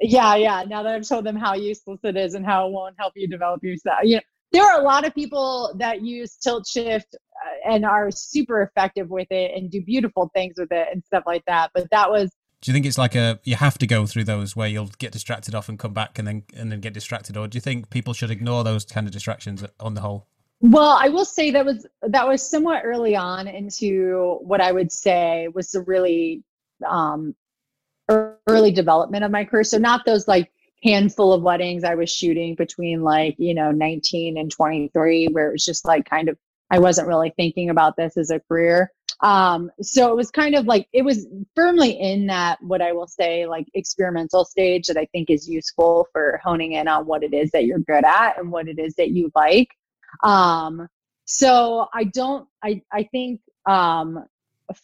[0.00, 0.64] Yeah, yeah.
[0.66, 3.28] Now that I've told them how useless it is and how it won't help you
[3.28, 3.98] develop yourself.
[4.02, 8.10] You know, there are a lot of people that use tilt shift uh, and are
[8.10, 11.70] super effective with it and do beautiful things with it and stuff like that.
[11.74, 12.30] But that was.
[12.62, 15.12] Do you think it's like a you have to go through those where you'll get
[15.12, 17.90] distracted off and come back and then and then get distracted, or do you think
[17.90, 20.26] people should ignore those kind of distractions on the whole?
[20.60, 24.92] Well, I will say that was that was somewhat early on into what I would
[24.92, 26.44] say was the really
[26.88, 27.34] um,
[28.08, 29.64] early development of my career.
[29.64, 30.50] So not those like
[30.82, 35.52] handful of weddings I was shooting between like, you know, 19 and 23, where it
[35.52, 36.36] was just like kind of,
[36.72, 38.90] I wasn't really thinking about this as a career.
[39.20, 43.06] Um, so it was kind of like, it was firmly in that, what I will
[43.06, 47.34] say, like experimental stage that I think is useful for honing in on what it
[47.34, 49.68] is that you're good at and what it is that you like.
[50.24, 50.88] Um,
[51.26, 54.24] so I don't, I, I think, um,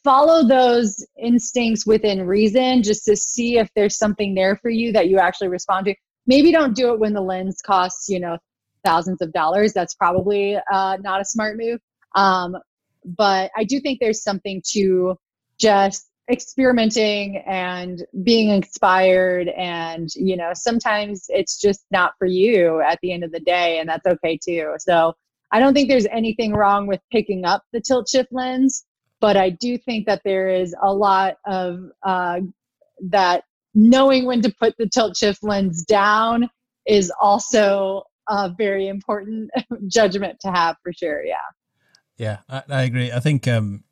[0.04, 5.08] follow those instincts within reason just to see if there's something there for you that
[5.08, 5.94] you actually respond to
[6.26, 8.36] maybe don't do it when the lens costs you know
[8.88, 11.80] thousands of dollars that's probably uh, not a smart move.
[12.14, 12.56] Um,
[13.16, 15.16] but i do think there's something to
[15.58, 22.98] just experimenting and being inspired and you know sometimes it's just not for you at
[23.02, 24.74] the end of the day and that's okay too.
[24.78, 25.14] So
[25.52, 28.84] i don't think there's anything wrong with picking up the tilt shift lens
[29.20, 32.40] but I do think that there is a lot of uh,
[33.10, 36.48] that knowing when to put the tilt shift lens down
[36.86, 39.50] is also a very important
[39.88, 41.24] judgment to have for sure.
[41.24, 41.36] Yeah.
[42.16, 43.12] Yeah, I, I agree.
[43.12, 43.84] I think um,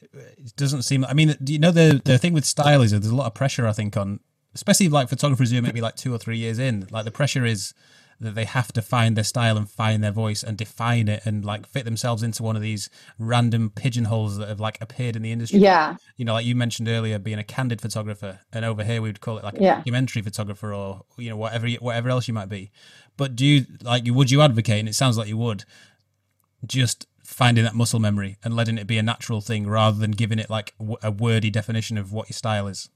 [0.00, 1.04] it doesn't seem.
[1.04, 3.66] I mean, you know the the thing with style is there's a lot of pressure.
[3.66, 4.20] I think on
[4.54, 6.86] especially like photographers who are maybe like two or three years in.
[6.90, 7.74] Like the pressure is
[8.20, 11.44] that they have to find their style and find their voice and define it and
[11.44, 12.88] like fit themselves into one of these
[13.18, 15.58] random pigeonholes that have like appeared in the industry.
[15.58, 15.96] Yeah.
[16.16, 19.20] You know, like you mentioned earlier, being a candid photographer, and over here we would
[19.20, 19.74] call it like a yeah.
[19.76, 22.70] documentary photographer or you know whatever whatever else you might be.
[23.16, 24.80] But do you like would you advocate?
[24.80, 25.64] And it sounds like you would.
[26.66, 30.38] Just finding that muscle memory and letting it be a natural thing rather than giving
[30.38, 32.88] it like a wordy definition of what your style is.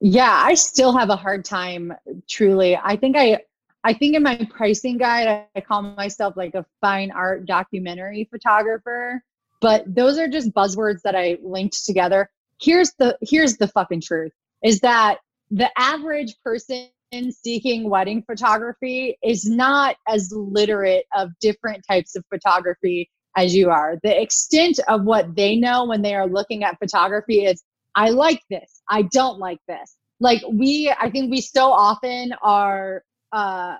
[0.00, 1.94] Yeah, I still have a hard time
[2.28, 2.76] truly.
[2.76, 3.40] I think I
[3.84, 9.22] I think in my pricing guide, I call myself like a fine art documentary photographer,
[9.60, 12.30] but those are just buzzwords that I linked together.
[12.60, 15.18] Here's the here's the fucking truth is that
[15.50, 16.88] the average person
[17.32, 23.98] seeking wedding photography is not as literate of different types of photography as you are.
[24.02, 27.62] The extent of what they know when they are looking at photography is
[27.94, 29.96] I like this, I don't like this.
[30.20, 33.76] Like we I think we so often are uh,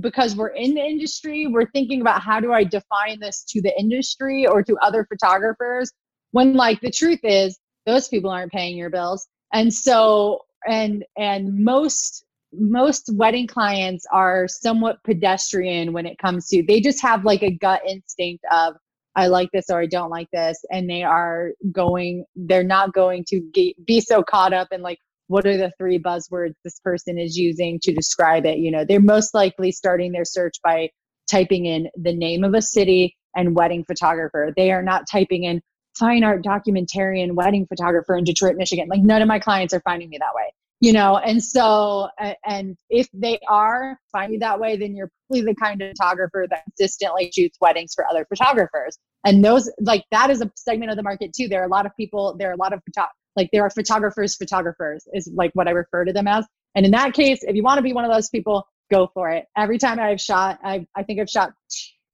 [0.00, 3.78] because we're in the industry, we're thinking about how do I define this to the
[3.78, 5.92] industry or to other photographers
[6.32, 9.26] when like the truth is those people aren't paying your bills.
[9.52, 12.25] And so and and most
[12.58, 17.50] most wedding clients are somewhat pedestrian when it comes to they just have like a
[17.50, 18.74] gut instinct of
[19.14, 23.24] I like this or I don't like this and they are going they're not going
[23.28, 27.18] to get, be so caught up in like what are the three buzzwords this person
[27.18, 28.84] is using to describe it you know?
[28.84, 30.90] They're most likely starting their search by
[31.30, 34.52] typing in the name of a city and wedding photographer.
[34.56, 35.60] They are not typing in
[35.98, 38.88] fine art documentarian wedding photographer in detroit michigan.
[38.88, 42.08] Like none of my clients are finding me that way you know and so
[42.44, 46.46] and if they are finding me that way then you're probably the kind of photographer
[46.48, 50.96] that consistently shoots weddings for other photographers and those like that is a segment of
[50.96, 53.08] the market too there are a lot of people there are a lot of photo-
[53.36, 56.46] like there are photographers, photographers is like what I refer to them as.
[56.74, 59.30] And in that case, if you want to be one of those people, go for
[59.30, 59.44] it.
[59.56, 61.52] Every time I've shot, I, I think I've shot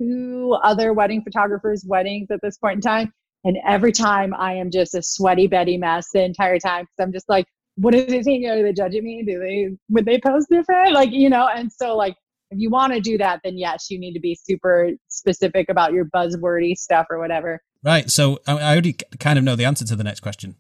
[0.01, 3.13] two other wedding photographers' weddings at this point in time.
[3.45, 7.13] And every time I am just a sweaty Betty mess the entire time because I'm
[7.13, 8.47] just like, what do they think?
[8.47, 9.25] Are they judging me?
[9.27, 10.93] Do they would they post different?
[10.93, 12.15] Like, you know, and so like
[12.51, 15.93] if you want to do that, then yes, you need to be super specific about
[15.93, 17.63] your buzzwordy stuff or whatever.
[17.83, 18.11] Right.
[18.11, 20.57] So I already kind of know the answer to the next question.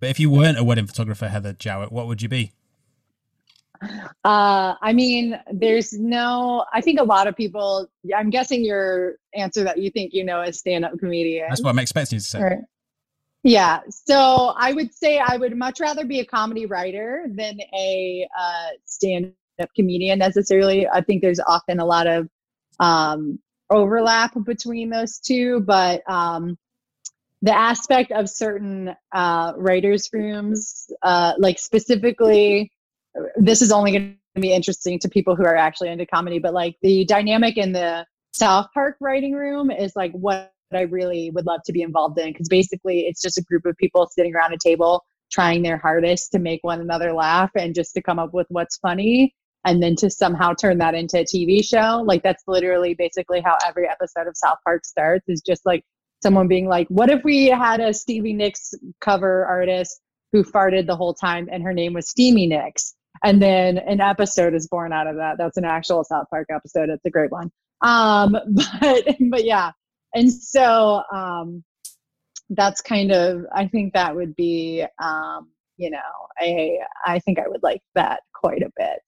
[0.00, 2.52] But if you weren't a wedding photographer, Heather Jowett, what would you be?
[4.24, 6.64] Uh, I mean, there's no.
[6.72, 7.88] I think a lot of people.
[8.16, 11.46] I'm guessing your answer that you think you know is stand-up comedian.
[11.48, 12.42] That's what I'm expecting you to say.
[12.42, 12.58] Right.
[13.46, 13.82] Yeah.
[13.88, 18.70] So I would say I would much rather be a comedy writer than a uh,
[18.86, 20.88] stand-up comedian necessarily.
[20.88, 22.28] I think there's often a lot of
[22.80, 23.38] um,
[23.70, 26.58] overlap between those two, but um,
[27.40, 32.72] the aspect of certain uh, writers' rooms, uh, like specifically,
[33.36, 36.52] this is only going to be interesting to people who are actually into comedy, but
[36.52, 41.46] like the dynamic in the South Park writing room is like what I really would
[41.46, 44.52] love to be involved in because basically it's just a group of people sitting around
[44.52, 48.32] a table trying their hardest to make one another laugh and just to come up
[48.32, 52.02] with what's funny and then to somehow turn that into a TV show.
[52.06, 55.82] Like that's literally basically how every episode of South Park starts is just like
[56.22, 60.00] someone being like, what if we had a Stevie Nicks cover artist
[60.32, 62.94] who farted the whole time and her name was Steamy Nicks?
[63.24, 65.36] And then an episode is born out of that.
[65.38, 66.88] That's an actual South Park episode.
[66.88, 67.50] It's a great one.
[67.80, 68.36] Um,
[68.80, 69.72] but but yeah.
[70.16, 71.62] And so um
[72.50, 75.98] that's kind of I think that would be um, you know,
[76.42, 79.00] a I think I would like that quite a bit.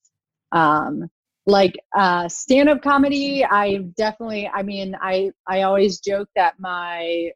[0.53, 1.09] Um
[1.47, 7.31] like uh stand-up comedy i definitely i mean i i always joke that my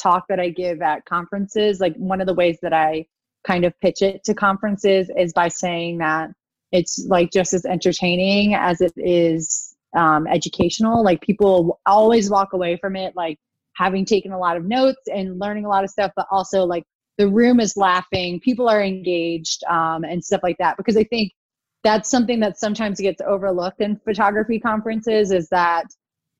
[0.00, 3.04] talk that i give at conferences like one of the ways that i
[3.46, 6.30] kind of pitch it to conferences is by saying that
[6.72, 12.76] it's like just as entertaining as it is um, educational like people always walk away
[12.76, 13.38] from it like
[13.76, 16.84] having taken a lot of notes and learning a lot of stuff but also like
[17.18, 21.32] the room is laughing people are engaged um, and stuff like that because i think
[21.82, 25.86] that's something that sometimes gets overlooked in photography conferences is that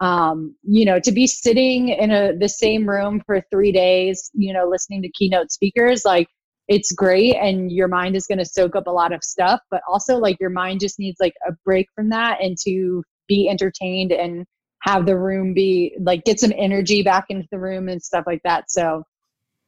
[0.00, 4.52] um, you know to be sitting in a the same room for three days you
[4.52, 6.28] know listening to keynote speakers like
[6.68, 9.82] it's great and your mind is going to soak up a lot of stuff but
[9.88, 13.02] also like your mind just needs like a break from that and to
[13.34, 14.44] be entertained and
[14.82, 18.42] have the room be like get some energy back into the room and stuff like
[18.44, 19.04] that so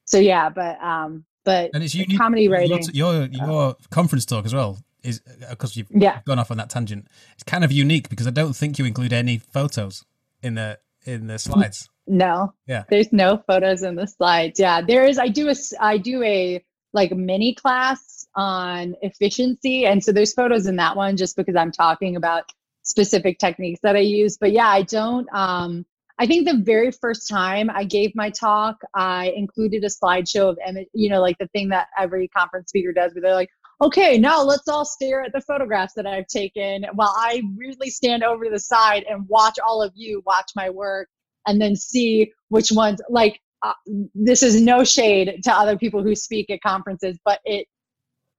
[0.05, 2.19] so yeah but um but And it's unique.
[2.19, 5.21] comedy writing Your your conference talk as well is
[5.51, 6.21] because you've Yeah.
[6.25, 7.09] gone off on that tangent.
[7.35, 10.05] It's kind of unique because I don't think you include any photos
[10.43, 11.89] in the in the slides.
[12.07, 12.55] No.
[12.69, 12.85] Yeah.
[12.89, 14.61] There's no photos in the slides.
[14.61, 14.81] Yeah.
[14.83, 20.13] There is I do a I do a like mini class on efficiency and so
[20.13, 22.45] there's photos in that one just because I'm talking about
[22.93, 24.37] specific techniques that I use.
[24.39, 25.85] But yeah, I don't um
[26.19, 30.59] I think the very first time I gave my talk, I included a slideshow of
[30.69, 33.49] image, you know, like the thing that every conference speaker does where they're like,
[33.81, 38.23] okay, now let's all stare at the photographs that I've taken while I weirdly stand
[38.23, 41.09] over to the side and watch all of you watch my work
[41.47, 43.73] and then see which ones like uh,
[44.15, 47.67] this is no shade to other people who speak at conferences but it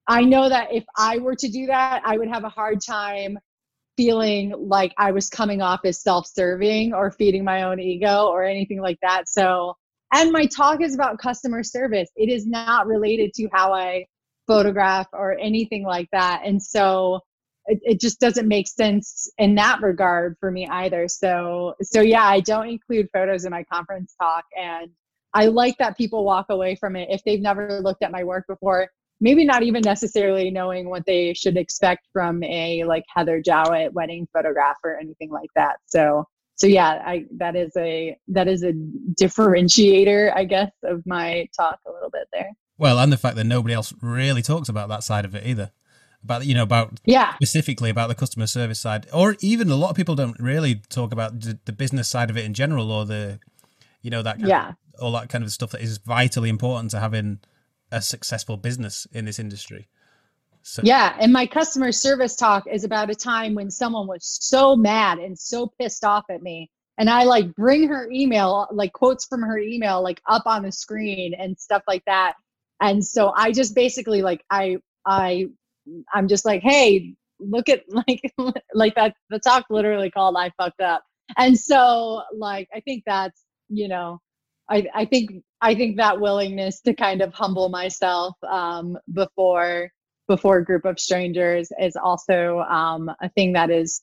[0.08, 3.38] i know that if i were to do that i would have a hard time
[3.96, 8.82] feeling like i was coming off as self-serving or feeding my own ego or anything
[8.82, 9.30] like that.
[9.30, 9.76] So
[10.14, 12.10] and my talk is about customer service.
[12.16, 14.06] It is not related to how i
[14.46, 16.42] photograph or anything like that.
[16.46, 17.22] And so
[17.66, 21.08] it, it just doesn't make sense in that regard for me either.
[21.08, 24.44] So so yeah i don't include photos in my conference talk.
[24.58, 24.90] And
[25.34, 28.46] i like that people walk away from it if they've never looked at my work
[28.48, 33.94] before maybe not even necessarily knowing what they should expect from a like heather jowett
[33.94, 35.78] wedding photograph or anything like that.
[35.86, 38.74] So so yeah i that is a that is a
[39.20, 42.52] differentiator i guess of my talk a little bit there.
[42.78, 45.72] Well, and the fact that nobody else really talks about that side of it either.
[46.24, 47.34] About you know about yeah.
[47.36, 51.12] specifically about the customer service side, or even a lot of people don't really talk
[51.12, 53.40] about the, the business side of it in general, or the
[54.02, 54.70] you know that kind yeah.
[54.70, 57.40] of, all that kind of stuff that is vitally important to having
[57.94, 59.88] a successful business in this industry.
[60.64, 64.76] So Yeah, and my customer service talk is about a time when someone was so
[64.76, 66.70] mad and so pissed off at me.
[66.98, 70.72] And I like bring her email, like quotes from her email, like up on the
[70.72, 72.34] screen and stuff like that.
[72.82, 75.48] And so I just basically like I I
[76.14, 78.22] I'm just like, hey, look at like
[78.74, 81.04] like that the talk literally called I fucked up.
[81.38, 84.20] And so like I think that's, you know,
[84.70, 89.92] I I think I think that willingness to kind of humble myself um before
[90.28, 94.02] before a group of strangers is also um, a thing that is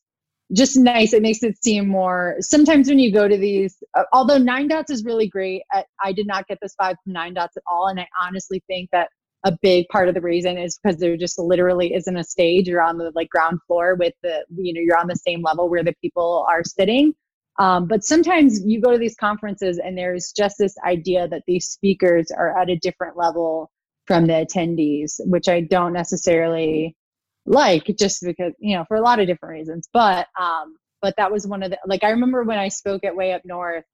[0.53, 1.13] just nice.
[1.13, 2.37] It makes it seem more.
[2.41, 6.13] Sometimes when you go to these, uh, although Nine Dots is really great, I, I
[6.13, 9.09] did not get this vibe from Nine Dots at all, and I honestly think that
[9.45, 12.69] a big part of the reason is because there just literally isn't a stage.
[12.69, 15.71] You're on the like ground floor with the, you know, you're on the same level
[15.71, 17.15] where the people are sitting.
[17.59, 21.67] Um, but sometimes you go to these conferences and there's just this idea that these
[21.67, 23.71] speakers are at a different level
[24.07, 26.97] from the attendees, which I don't necessarily
[27.47, 29.89] like just because, you know, for a lot of different reasons.
[29.93, 33.17] But, um, but that was one of the, like, I remember when I spoke at
[33.17, 33.85] Way Up North,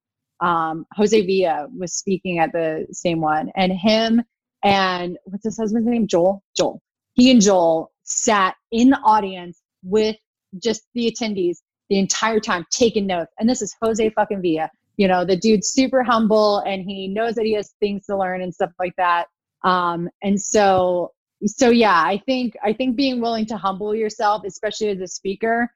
[0.41, 4.23] um, Jose Villa was speaking at the same one and him
[4.63, 6.07] and what's his husband's name?
[6.07, 6.43] Joel.
[6.57, 6.83] Joel.
[7.15, 10.17] He and Joel sat in the audience with
[10.63, 13.32] just the attendees the entire time taking notes.
[13.39, 14.70] And this is Jose fucking Villa.
[14.97, 18.43] You know, the dude's super humble and he knows that he has things to learn
[18.43, 19.26] and stuff like that.
[19.62, 21.12] Um, and so,
[21.45, 25.70] so yeah, I think I think being willing to humble yourself, especially as a speaker,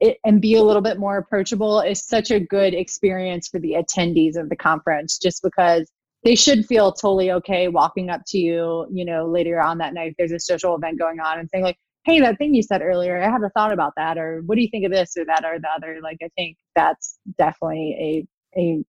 [0.00, 3.74] it, and be a little bit more approachable is such a good experience for the
[3.74, 5.18] attendees of the conference.
[5.18, 5.88] Just because
[6.24, 10.14] they should feel totally okay walking up to you, you know, later on that night.
[10.18, 13.22] There's a social event going on and saying like, "Hey, that thing you said earlier,
[13.22, 15.44] I had a thought about that," or "What do you think of this or that
[15.44, 18.26] or the other?" Like, I think that's definitely
[18.56, 18.84] a a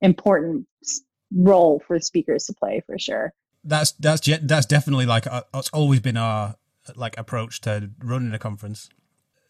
[0.00, 0.66] important
[1.34, 3.32] role for speakers to play for sure.
[3.64, 6.56] That's that's that's definitely like uh, it's always been our
[6.94, 8.88] like approach to running a conference.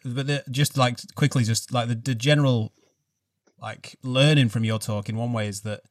[0.05, 2.73] But the, just like quickly, just like the, the general
[3.61, 5.83] like learning from your talk in one way is that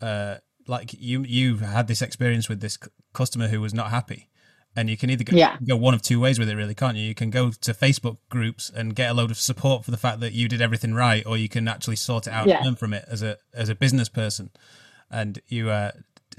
[0.00, 0.36] uh,
[0.66, 2.78] like you you had this experience with this
[3.12, 4.28] customer who was not happy
[4.78, 5.56] and you can either go, yeah.
[5.66, 8.18] go one of two ways with it really can't you you can go to facebook
[8.28, 11.26] groups and get a load of support for the fact that you did everything right
[11.26, 12.58] or you can actually sort it out yeah.
[12.58, 14.50] and learn from it as a as a business person
[15.10, 15.90] and you uh,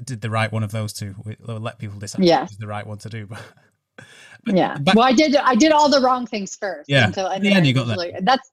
[0.03, 1.15] did the right one of those two
[1.45, 2.47] we'll let people decide yeah.
[2.59, 3.41] the right one to do but,
[4.45, 7.27] but yeah back, well i did i did all the wrong things first yeah until,
[7.27, 8.21] and then you got that.
[8.23, 8.51] That's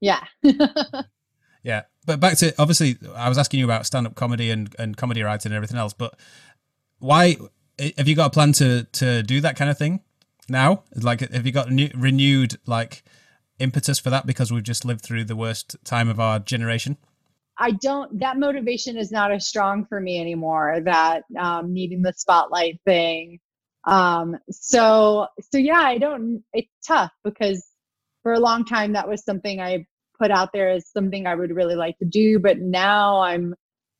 [0.00, 0.24] yeah
[1.62, 4.96] yeah but back to obviously, I was asking you about stand up comedy and, and
[4.96, 5.92] comedy writing and everything else.
[5.92, 6.18] But
[6.98, 7.36] why
[7.78, 10.00] have you got a plan to to do that kind of thing
[10.48, 10.84] now?
[10.94, 13.02] Like, have you got new, renewed like
[13.58, 16.96] impetus for that because we've just lived through the worst time of our generation?
[17.58, 18.20] I don't.
[18.20, 20.80] That motivation is not as strong for me anymore.
[20.84, 23.38] That um, needing the spotlight thing.
[23.84, 26.42] Um, so so yeah, I don't.
[26.52, 27.66] It's tough because
[28.22, 29.86] for a long time that was something I
[30.22, 32.38] put out there as something I would really like to do.
[32.38, 33.54] But now I'm,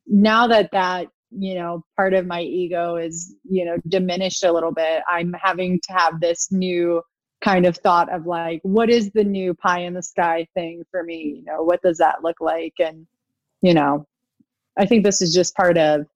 [0.06, 4.72] now that that, you know, part of my ego is, you know, diminished a little
[4.72, 7.02] bit, I'm having to have this new
[7.42, 11.02] kind of thought of like, what is the new pie in the sky thing for
[11.02, 11.36] me?
[11.38, 12.74] You know, what does that look like?
[12.78, 13.06] And,
[13.60, 14.06] you know,
[14.78, 16.06] I think this is just part of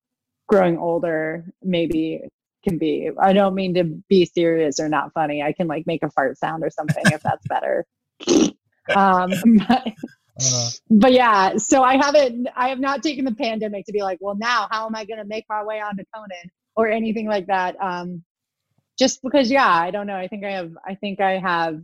[0.47, 2.21] growing older, maybe
[2.63, 3.09] can be.
[3.19, 5.41] I don't mean to be serious or not funny.
[5.41, 7.85] I can like make a fart sound or something if that's better.
[8.95, 9.31] Um,
[9.67, 9.87] but,
[10.39, 14.19] uh, but yeah, so I haven't, I have not taken the pandemic to be like,
[14.21, 17.47] well, now how am I going to make my way onto Conan or anything like
[17.47, 17.75] that?
[17.81, 18.23] Um,
[18.97, 20.15] just because, yeah, I don't know.
[20.15, 21.75] I think I have, I think I have,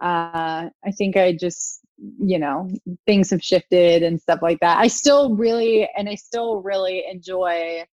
[0.00, 1.80] uh, I think I just,
[2.20, 2.70] you know,
[3.06, 4.78] things have shifted and stuff like that.
[4.78, 7.84] I still really, and I still really enjoy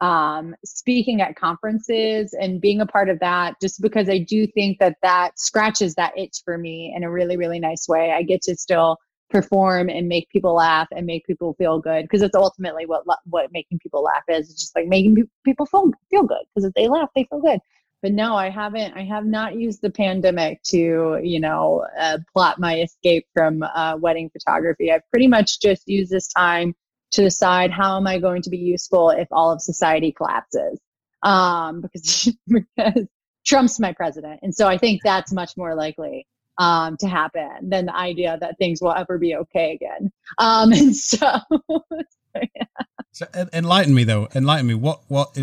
[0.00, 4.78] um, speaking at conferences and being a part of that just because i do think
[4.78, 8.40] that that scratches that itch for me in a really really nice way i get
[8.42, 8.96] to still
[9.30, 13.52] perform and make people laugh and make people feel good because it's ultimately what what
[13.52, 16.88] making people laugh is it's just like making people feel feel good because if they
[16.88, 17.60] laugh they feel good
[18.02, 22.58] but no i haven't i have not used the pandemic to you know uh, plot
[22.58, 26.74] my escape from uh, wedding photography i've pretty much just used this time
[27.12, 30.78] to decide how am I going to be useful if all of society collapses.
[31.22, 33.06] Um, because, because
[33.44, 34.40] Trump's my president.
[34.42, 36.26] And so I think that's much more likely
[36.60, 40.12] um, to happen than the idea that things will ever be okay again.
[40.38, 41.40] Um, and so,
[42.34, 42.64] yeah.
[43.12, 44.28] so enlighten me though.
[44.34, 44.74] Enlighten me.
[44.74, 45.36] What what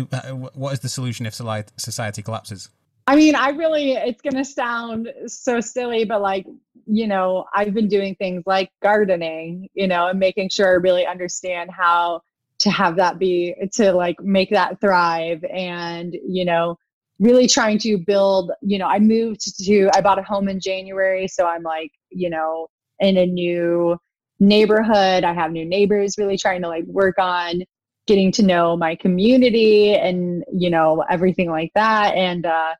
[0.54, 2.70] what is the solution if society collapses?
[3.08, 6.44] I mean, I really, it's going to sound so silly, but like,
[6.84, 11.06] you know, I've been doing things like gardening, you know, and making sure I really
[11.06, 12.20] understand how
[12.58, 16.78] to have that be, to like make that thrive and, you know,
[17.18, 21.26] really trying to build, you know, I moved to, I bought a home in January.
[21.28, 22.68] So I'm like, you know,
[23.00, 23.98] in a new
[24.40, 25.24] neighborhood.
[25.24, 27.62] I have new neighbors, really trying to like work on
[28.06, 32.14] getting to know my community and, you know, everything like that.
[32.14, 32.74] And, uh,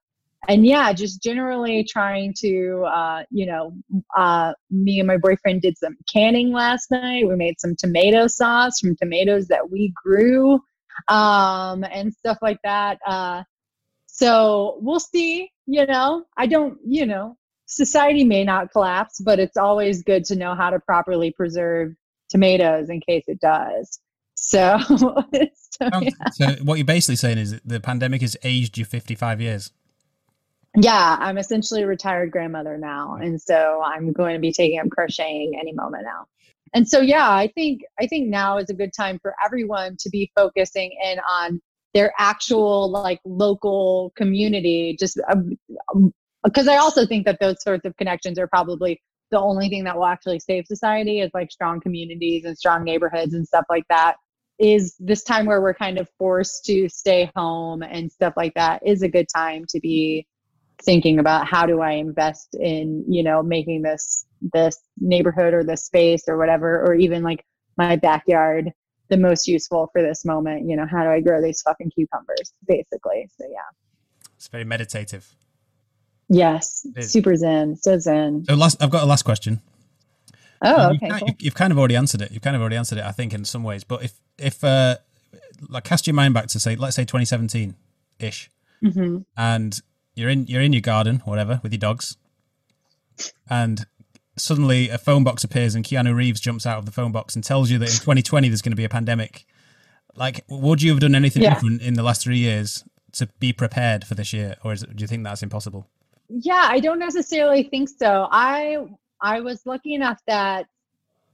[0.48, 3.74] and yeah, just generally trying to, uh, you know,
[4.16, 7.28] uh, me and my boyfriend did some canning last night.
[7.28, 10.60] We made some tomato sauce from tomatoes that we grew
[11.08, 12.98] um, and stuff like that.
[13.04, 13.42] Uh,
[14.18, 19.56] so we'll see, you know, I don't, you know, society may not collapse, but it's
[19.56, 21.94] always good to know how to properly preserve
[22.28, 24.00] tomatoes in case it does.
[24.34, 26.10] So, so, yeah.
[26.32, 29.70] So what you're basically saying is that the pandemic has aged you 55 years.
[30.76, 34.90] yeah, I'm essentially a retired grandmother now, and so I'm going to be taking up
[34.90, 36.26] crocheting any moment now.
[36.74, 40.10] And so, yeah, I think I think now is a good time for everyone to
[40.10, 41.62] be focusing in on
[41.98, 44.96] their actual like local community.
[44.98, 45.58] Just um,
[45.92, 49.82] um, because I also think that those sorts of connections are probably the only thing
[49.84, 53.82] that will actually save society is like strong communities and strong neighborhoods and stuff like
[53.90, 54.14] that
[54.60, 58.80] is this time where we're kind of forced to stay home and stuff like that
[58.86, 60.24] is a good time to be
[60.84, 65.84] thinking about how do I invest in, you know, making this this neighborhood or this
[65.84, 67.44] space or whatever, or even like
[67.76, 68.72] my backyard
[69.08, 70.68] the most useful for this moment.
[70.68, 73.28] You know, how do I grow these fucking cucumbers, basically.
[73.38, 73.58] So yeah.
[74.36, 75.34] It's very meditative.
[76.28, 76.86] Yes.
[77.00, 77.76] Super zen.
[77.76, 78.44] So zen.
[78.44, 79.60] So last, I've got a last question.
[80.62, 81.18] Oh, you've, okay.
[81.18, 81.28] Cool.
[81.38, 82.32] you've kind of already answered it.
[82.32, 83.84] You've kind of already answered it, I think, in some ways.
[83.84, 84.96] But if if uh,
[85.68, 87.74] like cast your mind back to say, let's say 2017
[88.18, 88.50] ish,
[88.82, 89.80] hmm and
[90.14, 92.16] you're in you're in your garden, whatever, with your dogs,
[93.48, 93.86] and
[94.38, 97.44] suddenly a phone box appears and Keanu Reeves jumps out of the phone box and
[97.44, 99.46] tells you that in 2020 there's going to be a pandemic.
[100.14, 101.54] Like, would you have done anything Yeah.
[101.54, 104.94] different in the last three years to be prepared for this year, or is it,
[104.96, 105.86] do you think that's impossible?
[106.30, 108.76] yeah i don't necessarily think so i
[109.22, 110.66] i was lucky enough that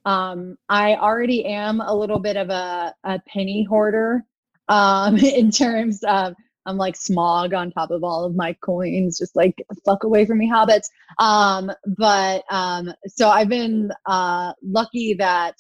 [0.04, 4.22] um i already am a little bit of a, a penny hoarder
[4.68, 6.34] um in terms of
[6.66, 10.38] i'm like Smaug on top of all of my coins just like fuck away from
[10.38, 10.88] me hobbits
[11.18, 15.54] um but um so i've been uh lucky that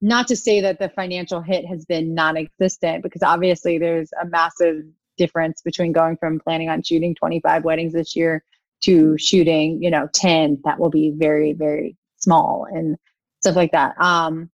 [0.00, 4.84] not to say that the financial hit has been non-existent because obviously there's a massive
[5.16, 8.44] difference between going from planning on shooting 25 weddings this year
[8.80, 12.96] to shooting, you know, 10 that will be very, very small and
[13.42, 14.00] stuff like that.
[14.00, 14.50] Um,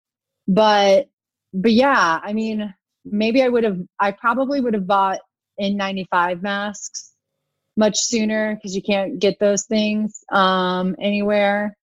[0.47, 1.07] but,
[1.53, 2.73] but yeah, I mean,
[3.05, 5.19] maybe I would have, I probably would have bought
[5.61, 7.13] N95 masks
[7.77, 11.75] much sooner because you can't get those things um, anywhere.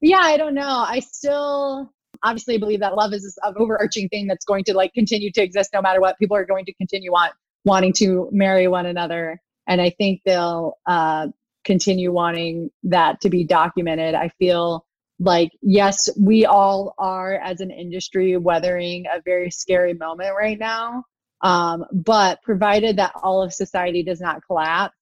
[0.00, 0.84] But yeah, I don't know.
[0.86, 5.30] I still obviously believe that love is an overarching thing that's going to like continue
[5.32, 6.18] to exist no matter what.
[6.18, 7.32] People are going to continue want,
[7.64, 9.40] wanting to marry one another.
[9.66, 11.28] And I think they'll, uh,
[11.64, 14.14] continue wanting that to be documented.
[14.14, 14.84] I feel
[15.20, 21.04] like, yes, we all are as an industry weathering a very scary moment right now.
[21.42, 24.94] Um, but provided that all of society does not collapse,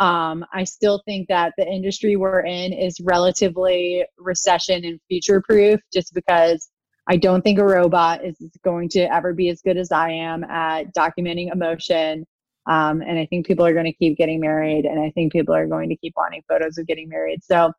[0.00, 5.80] um, I still think that the industry we're in is relatively recession and future proof
[5.92, 6.68] just because
[7.06, 10.42] I don't think a robot is going to ever be as good as I am
[10.44, 12.26] at documenting emotion
[12.66, 15.54] um, and I think people are going to keep getting married, and I think people
[15.54, 17.44] are going to keep wanting photos of getting married.
[17.44, 17.72] So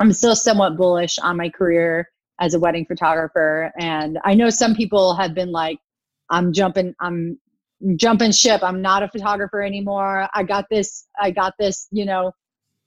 [0.00, 3.72] I'm still somewhat bullish on my career as a wedding photographer.
[3.78, 5.78] And I know some people have been like,
[6.30, 7.38] I'm jumping, I'm
[7.96, 8.62] jumping ship.
[8.62, 10.28] I'm not a photographer anymore.
[10.34, 12.32] I got this, I got this, you know,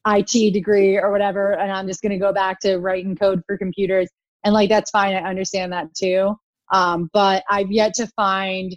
[0.07, 3.57] IT degree or whatever, and I'm just going to go back to writing code for
[3.57, 4.09] computers.
[4.43, 5.15] And like, that's fine.
[5.15, 6.35] I understand that too.
[6.71, 8.75] Um, but I've yet to find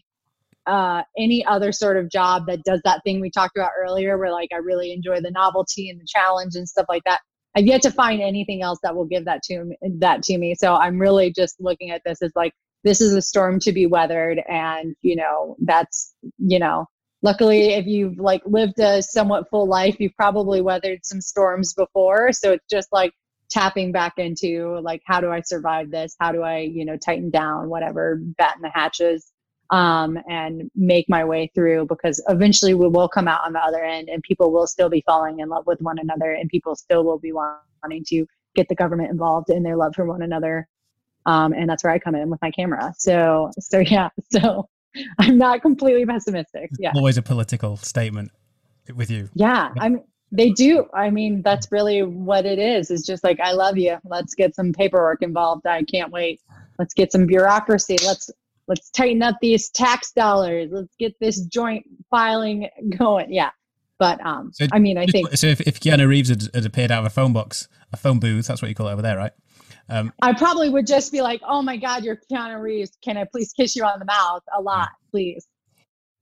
[0.66, 4.32] uh, any other sort of job that does that thing we talked about earlier, where
[4.32, 7.20] like I really enjoy the novelty and the challenge and stuff like that.
[7.56, 10.54] I've yet to find anything else that will give that to me, that to me.
[10.54, 12.52] So I'm really just looking at this as like
[12.84, 16.86] this is a storm to be weathered, and you know that's you know.
[17.24, 22.32] Luckily, if you've like lived a somewhat full life, you've probably weathered some storms before.
[22.32, 23.12] So it's just like
[23.48, 26.16] tapping back into like how do I survive this?
[26.18, 29.30] How do I you know tighten down whatever batten the hatches
[29.72, 33.82] um, and make my way through because eventually we will come out on the other
[33.82, 37.04] end and people will still be falling in love with one another and people still
[37.04, 40.68] will be wanting to get the government involved in their love for one another.
[41.26, 42.92] Um, and that's where I come in with my camera.
[42.98, 44.68] So, so yeah, so
[45.18, 46.70] I'm not completely pessimistic.
[46.78, 46.92] Yeah.
[46.94, 48.30] Always a political statement
[48.94, 49.28] with you.
[49.34, 49.70] Yeah.
[49.80, 50.86] I'm, they do.
[50.94, 52.90] I mean, that's really what it is.
[52.90, 53.98] It's just like, I love you.
[54.04, 55.66] Let's get some paperwork involved.
[55.66, 56.40] I can't wait.
[56.78, 57.96] Let's get some bureaucracy.
[58.04, 58.30] Let's,
[58.66, 60.70] let's tighten up these tax dollars.
[60.72, 62.68] Let's get this joint filing
[62.98, 63.32] going.
[63.32, 63.50] Yeah.
[63.98, 66.90] But um, So- I mean, I think So if, if Keanu Reeves had, had appeared
[66.90, 69.16] out of a phone box, a phone booth, that's what you call it over there,
[69.16, 69.32] right?
[69.92, 72.96] Um, I probably would just be like, "Oh my God, you're Keanu Reeves.
[73.02, 75.46] Can I please kiss you on the mouth a lot, please?"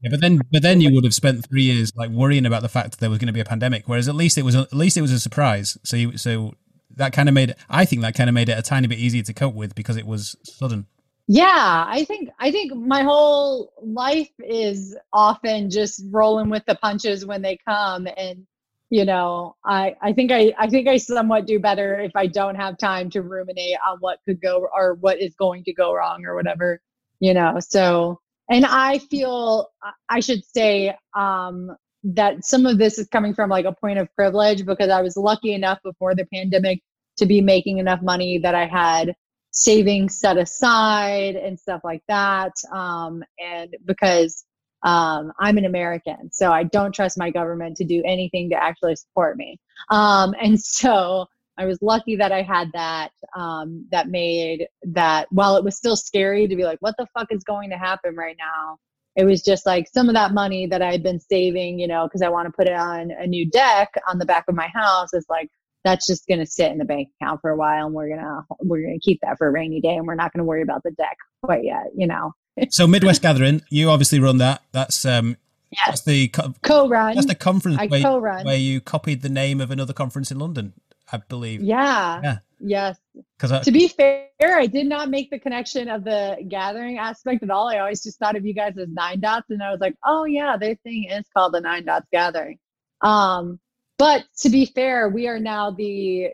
[0.02, 2.68] yeah, but then but then you would have spent three years like worrying about the
[2.68, 4.60] fact that there was going to be a pandemic, whereas at least it was a,
[4.60, 5.76] at least it was a surprise.
[5.84, 6.54] So you, so
[6.96, 9.22] that kind of made I think that kind of made it a tiny bit easier
[9.22, 10.86] to cope with because it was sudden.
[11.26, 17.26] Yeah, I think I think my whole life is often just rolling with the punches
[17.26, 18.46] when they come and
[18.91, 22.57] you know, I I think I I think I somewhat do better if I don't
[22.57, 26.24] have time to ruminate on what could go or what is going to go wrong
[26.26, 26.80] or whatever.
[27.20, 28.18] you know so
[28.51, 29.68] and i feel
[30.09, 34.09] i should say um that some of this is coming from like a point of
[34.16, 36.80] privilege because i was lucky enough before the pandemic
[37.16, 39.14] to be making enough money that i had
[39.53, 44.45] savings set aside and stuff like that um and because
[44.82, 48.96] um, I'm an American, so I don't trust my government to do anything to actually
[48.96, 49.58] support me.
[49.90, 51.26] Um, and so
[51.58, 55.96] I was lucky that I had that um, that made that while it was still
[55.96, 58.78] scary to be like, what the fuck is going to happen right now?
[59.16, 62.06] It was just like some of that money that I had been saving, you know,
[62.06, 64.68] because I want to put it on a new deck on the back of my
[64.68, 65.12] house.
[65.12, 65.50] Is like
[65.84, 68.44] that's just going to sit in the bank account for a while, and we're gonna
[68.60, 70.82] we're gonna keep that for a rainy day, and we're not going to worry about
[70.82, 72.34] the deck quite yet, you know.
[72.70, 74.62] so Midwest Gathering, you obviously run that.
[74.72, 75.36] That's um,
[75.70, 75.86] yes.
[75.86, 77.14] that's the co- co-run.
[77.14, 78.44] That's the conference I where, co-run.
[78.44, 80.74] where you copied the name of another conference in London.
[81.12, 81.62] I believe.
[81.62, 82.20] Yeah.
[82.22, 82.38] Yeah.
[82.60, 82.98] Yes.
[83.38, 87.50] Because to be fair, I did not make the connection of the gathering aspect at
[87.50, 87.68] all.
[87.68, 90.24] I always just thought of you guys as nine dots, and I was like, oh
[90.24, 92.58] yeah, their thing is called the nine dots gathering.
[93.00, 93.58] Um,
[94.01, 96.28] but to be fair, we are now the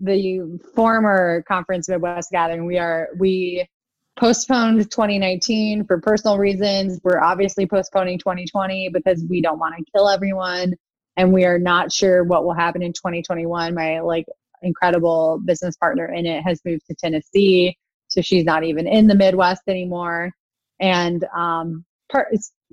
[0.00, 2.66] the former conference Midwest gathering.
[2.66, 3.68] We are we
[4.16, 7.00] postponed 2019 for personal reasons.
[7.04, 10.74] We're obviously postponing 2020 because we don't want to kill everyone
[11.16, 14.26] and we are not sure what will happen in 2021 my like
[14.62, 17.76] incredible business partner in it has moved to tennessee
[18.08, 20.30] so she's not even in the midwest anymore
[20.80, 22.28] and um, part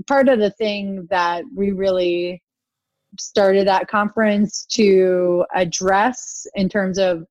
[0.07, 2.41] part of the thing that we really
[3.17, 7.23] started that conference to address in terms of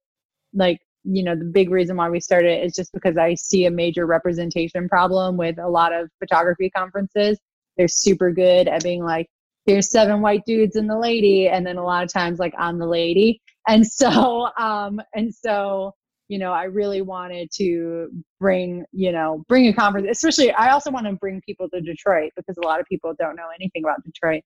[0.54, 3.66] like you know the big reason why we started it is just because i see
[3.66, 7.38] a major representation problem with a lot of photography conferences.
[7.76, 9.28] They're super good at being like
[9.66, 12.78] here's seven white dudes and the lady and then a lot of times like i'm
[12.78, 13.40] the lady.
[13.66, 15.92] And so um and so
[16.28, 20.90] you know i really wanted to bring you know bring a conference especially i also
[20.90, 24.04] want to bring people to detroit because a lot of people don't know anything about
[24.04, 24.42] detroit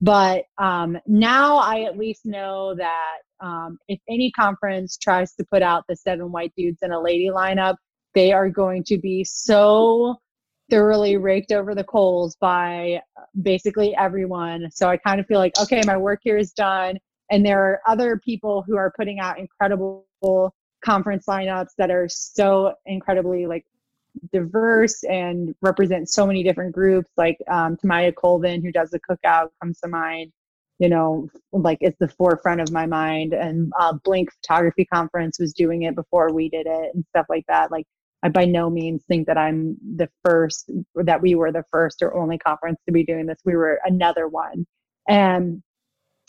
[0.00, 5.62] but um now i at least know that um if any conference tries to put
[5.62, 7.76] out the seven white dudes and a lady lineup
[8.14, 10.16] they are going to be so
[10.70, 13.00] thoroughly raked over the coals by
[13.42, 14.68] basically everyone.
[14.72, 16.98] So I kind of feel like, okay, my work here is done.
[17.30, 20.06] And there are other people who are putting out incredible
[20.84, 23.64] conference lineups that are so incredibly like
[24.32, 27.10] diverse and represent so many different groups.
[27.16, 30.32] Like um, Tamaya Colvin, who does the cookout, comes to mind.
[30.78, 33.32] You know, like it's the forefront of my mind.
[33.32, 37.44] And uh, Blink Photography Conference was doing it before we did it and stuff like
[37.48, 37.70] that.
[37.70, 37.86] Like
[38.22, 42.14] I by no means think that I'm the first, that we were the first or
[42.14, 43.38] only conference to be doing this.
[43.44, 44.66] We were another one.
[45.08, 45.62] And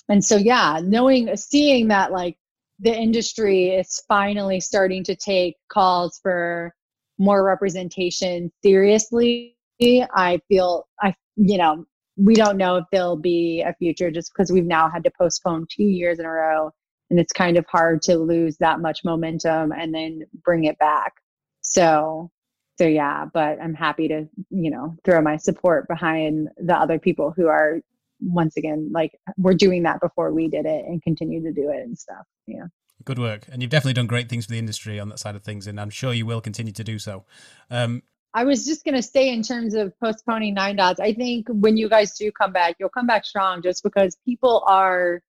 [0.10, 2.38] and so yeah, knowing seeing that like
[2.80, 6.74] the industry is finally starting to take calls for
[7.18, 11.86] more representation seriously, I feel I you know,
[12.18, 15.68] we don't know if there'll be a future just because we've now had to postpone
[15.70, 16.72] two years in a row
[17.09, 21.13] and it's kind of hard to lose that much momentum and then bring it back.
[21.61, 22.32] So,
[22.78, 27.34] so yeah, but I'm happy to, you know, throw my support behind the other people
[27.36, 27.80] who are
[28.20, 31.84] once again like we're doing that before we did it and continue to do it
[31.84, 32.26] and stuff.
[32.47, 32.65] Yeah.
[33.06, 33.48] Good work.
[33.52, 35.80] And you've definitely done great things for the industry on that side of things and
[35.80, 37.26] I'm sure you will continue to do so.
[37.70, 41.48] Um, I was just going to say, in terms of postponing nine dots, I think
[41.50, 45.22] when you guys do come back, you'll come back strong just because people are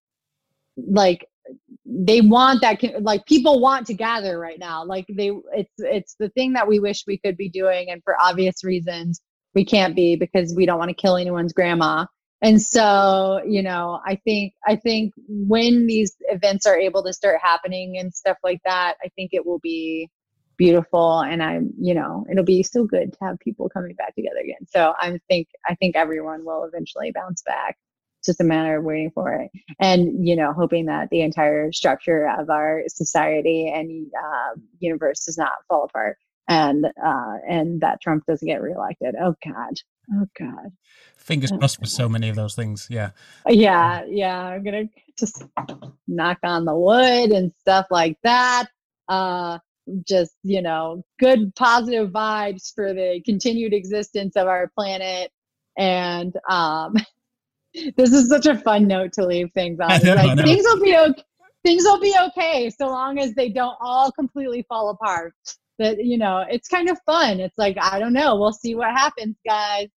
[0.76, 1.26] like
[1.86, 6.28] they want that like people want to gather right now like they it's it's the
[6.30, 9.20] thing that we wish we could be doing and for obvious reasons
[9.54, 12.04] we can't be because we don't want to kill anyone's grandma
[12.42, 17.40] and so you know i think i think when these events are able to start
[17.42, 20.08] happening and stuff like that i think it will be
[20.58, 21.20] beautiful.
[21.20, 24.66] And i'm you know it'll be so good to have people coming back together again.
[24.68, 27.78] So i think i think everyone will eventually bounce back.
[28.18, 31.70] It's just a matter of waiting for it and you know hoping that the entire
[31.72, 36.18] structure of our society and uh, universe does not fall apart
[36.48, 39.14] and uh, and that trump doesn't get reelected.
[39.20, 39.74] Oh god
[40.14, 40.72] oh god
[41.16, 43.10] fingers crossed for so many of those things yeah
[43.48, 44.84] yeah yeah i'm gonna
[45.18, 45.44] just
[46.06, 48.66] knock on the wood and stuff like that
[49.08, 49.58] uh
[50.06, 55.30] just you know good positive vibes for the continued existence of our planet
[55.76, 56.94] and um
[57.96, 60.00] this is such a fun note to leave things on.
[60.02, 61.22] know, like, things will be okay.
[61.64, 65.34] Things will be okay so long as they don't all completely fall apart.
[65.78, 67.40] That you know, it's kind of fun.
[67.40, 68.36] It's like I don't know.
[68.36, 69.88] We'll see what happens, guys.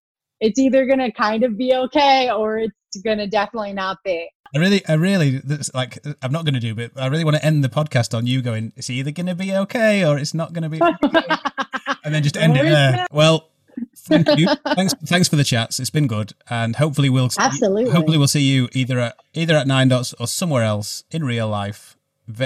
[0.42, 4.30] It's either gonna kind of be okay or it's gonna definitely not be.
[4.54, 5.42] I really, I really,
[5.74, 8.28] like, I'm not going to do, but I really want to end the podcast on
[8.28, 11.26] you going, it's either going to be okay or it's not going to be okay.
[12.04, 13.08] and then just end it there.
[13.12, 13.50] Well,
[13.96, 14.50] thank you.
[14.76, 15.80] thanks, thanks for the chats.
[15.80, 17.92] It's been good, and hopefully we'll Absolutely.
[17.92, 21.48] hopefully we'll see you either at either at Nine Dots or somewhere else in real
[21.48, 21.96] life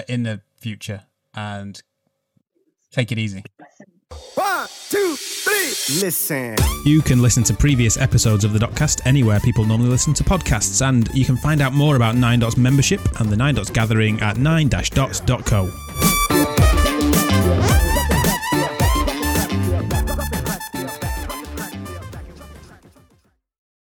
[0.07, 1.03] in the future.
[1.33, 1.81] And
[2.91, 3.43] take it easy.
[4.35, 6.01] One, two, three.
[6.01, 6.55] Listen.
[6.85, 10.87] You can listen to previous episodes of the Dotcast anywhere people normally listen to podcasts,
[10.87, 14.19] and you can find out more about Nine Dots membership and the Nine Dots gathering
[14.21, 16.24] at 9-dots.co.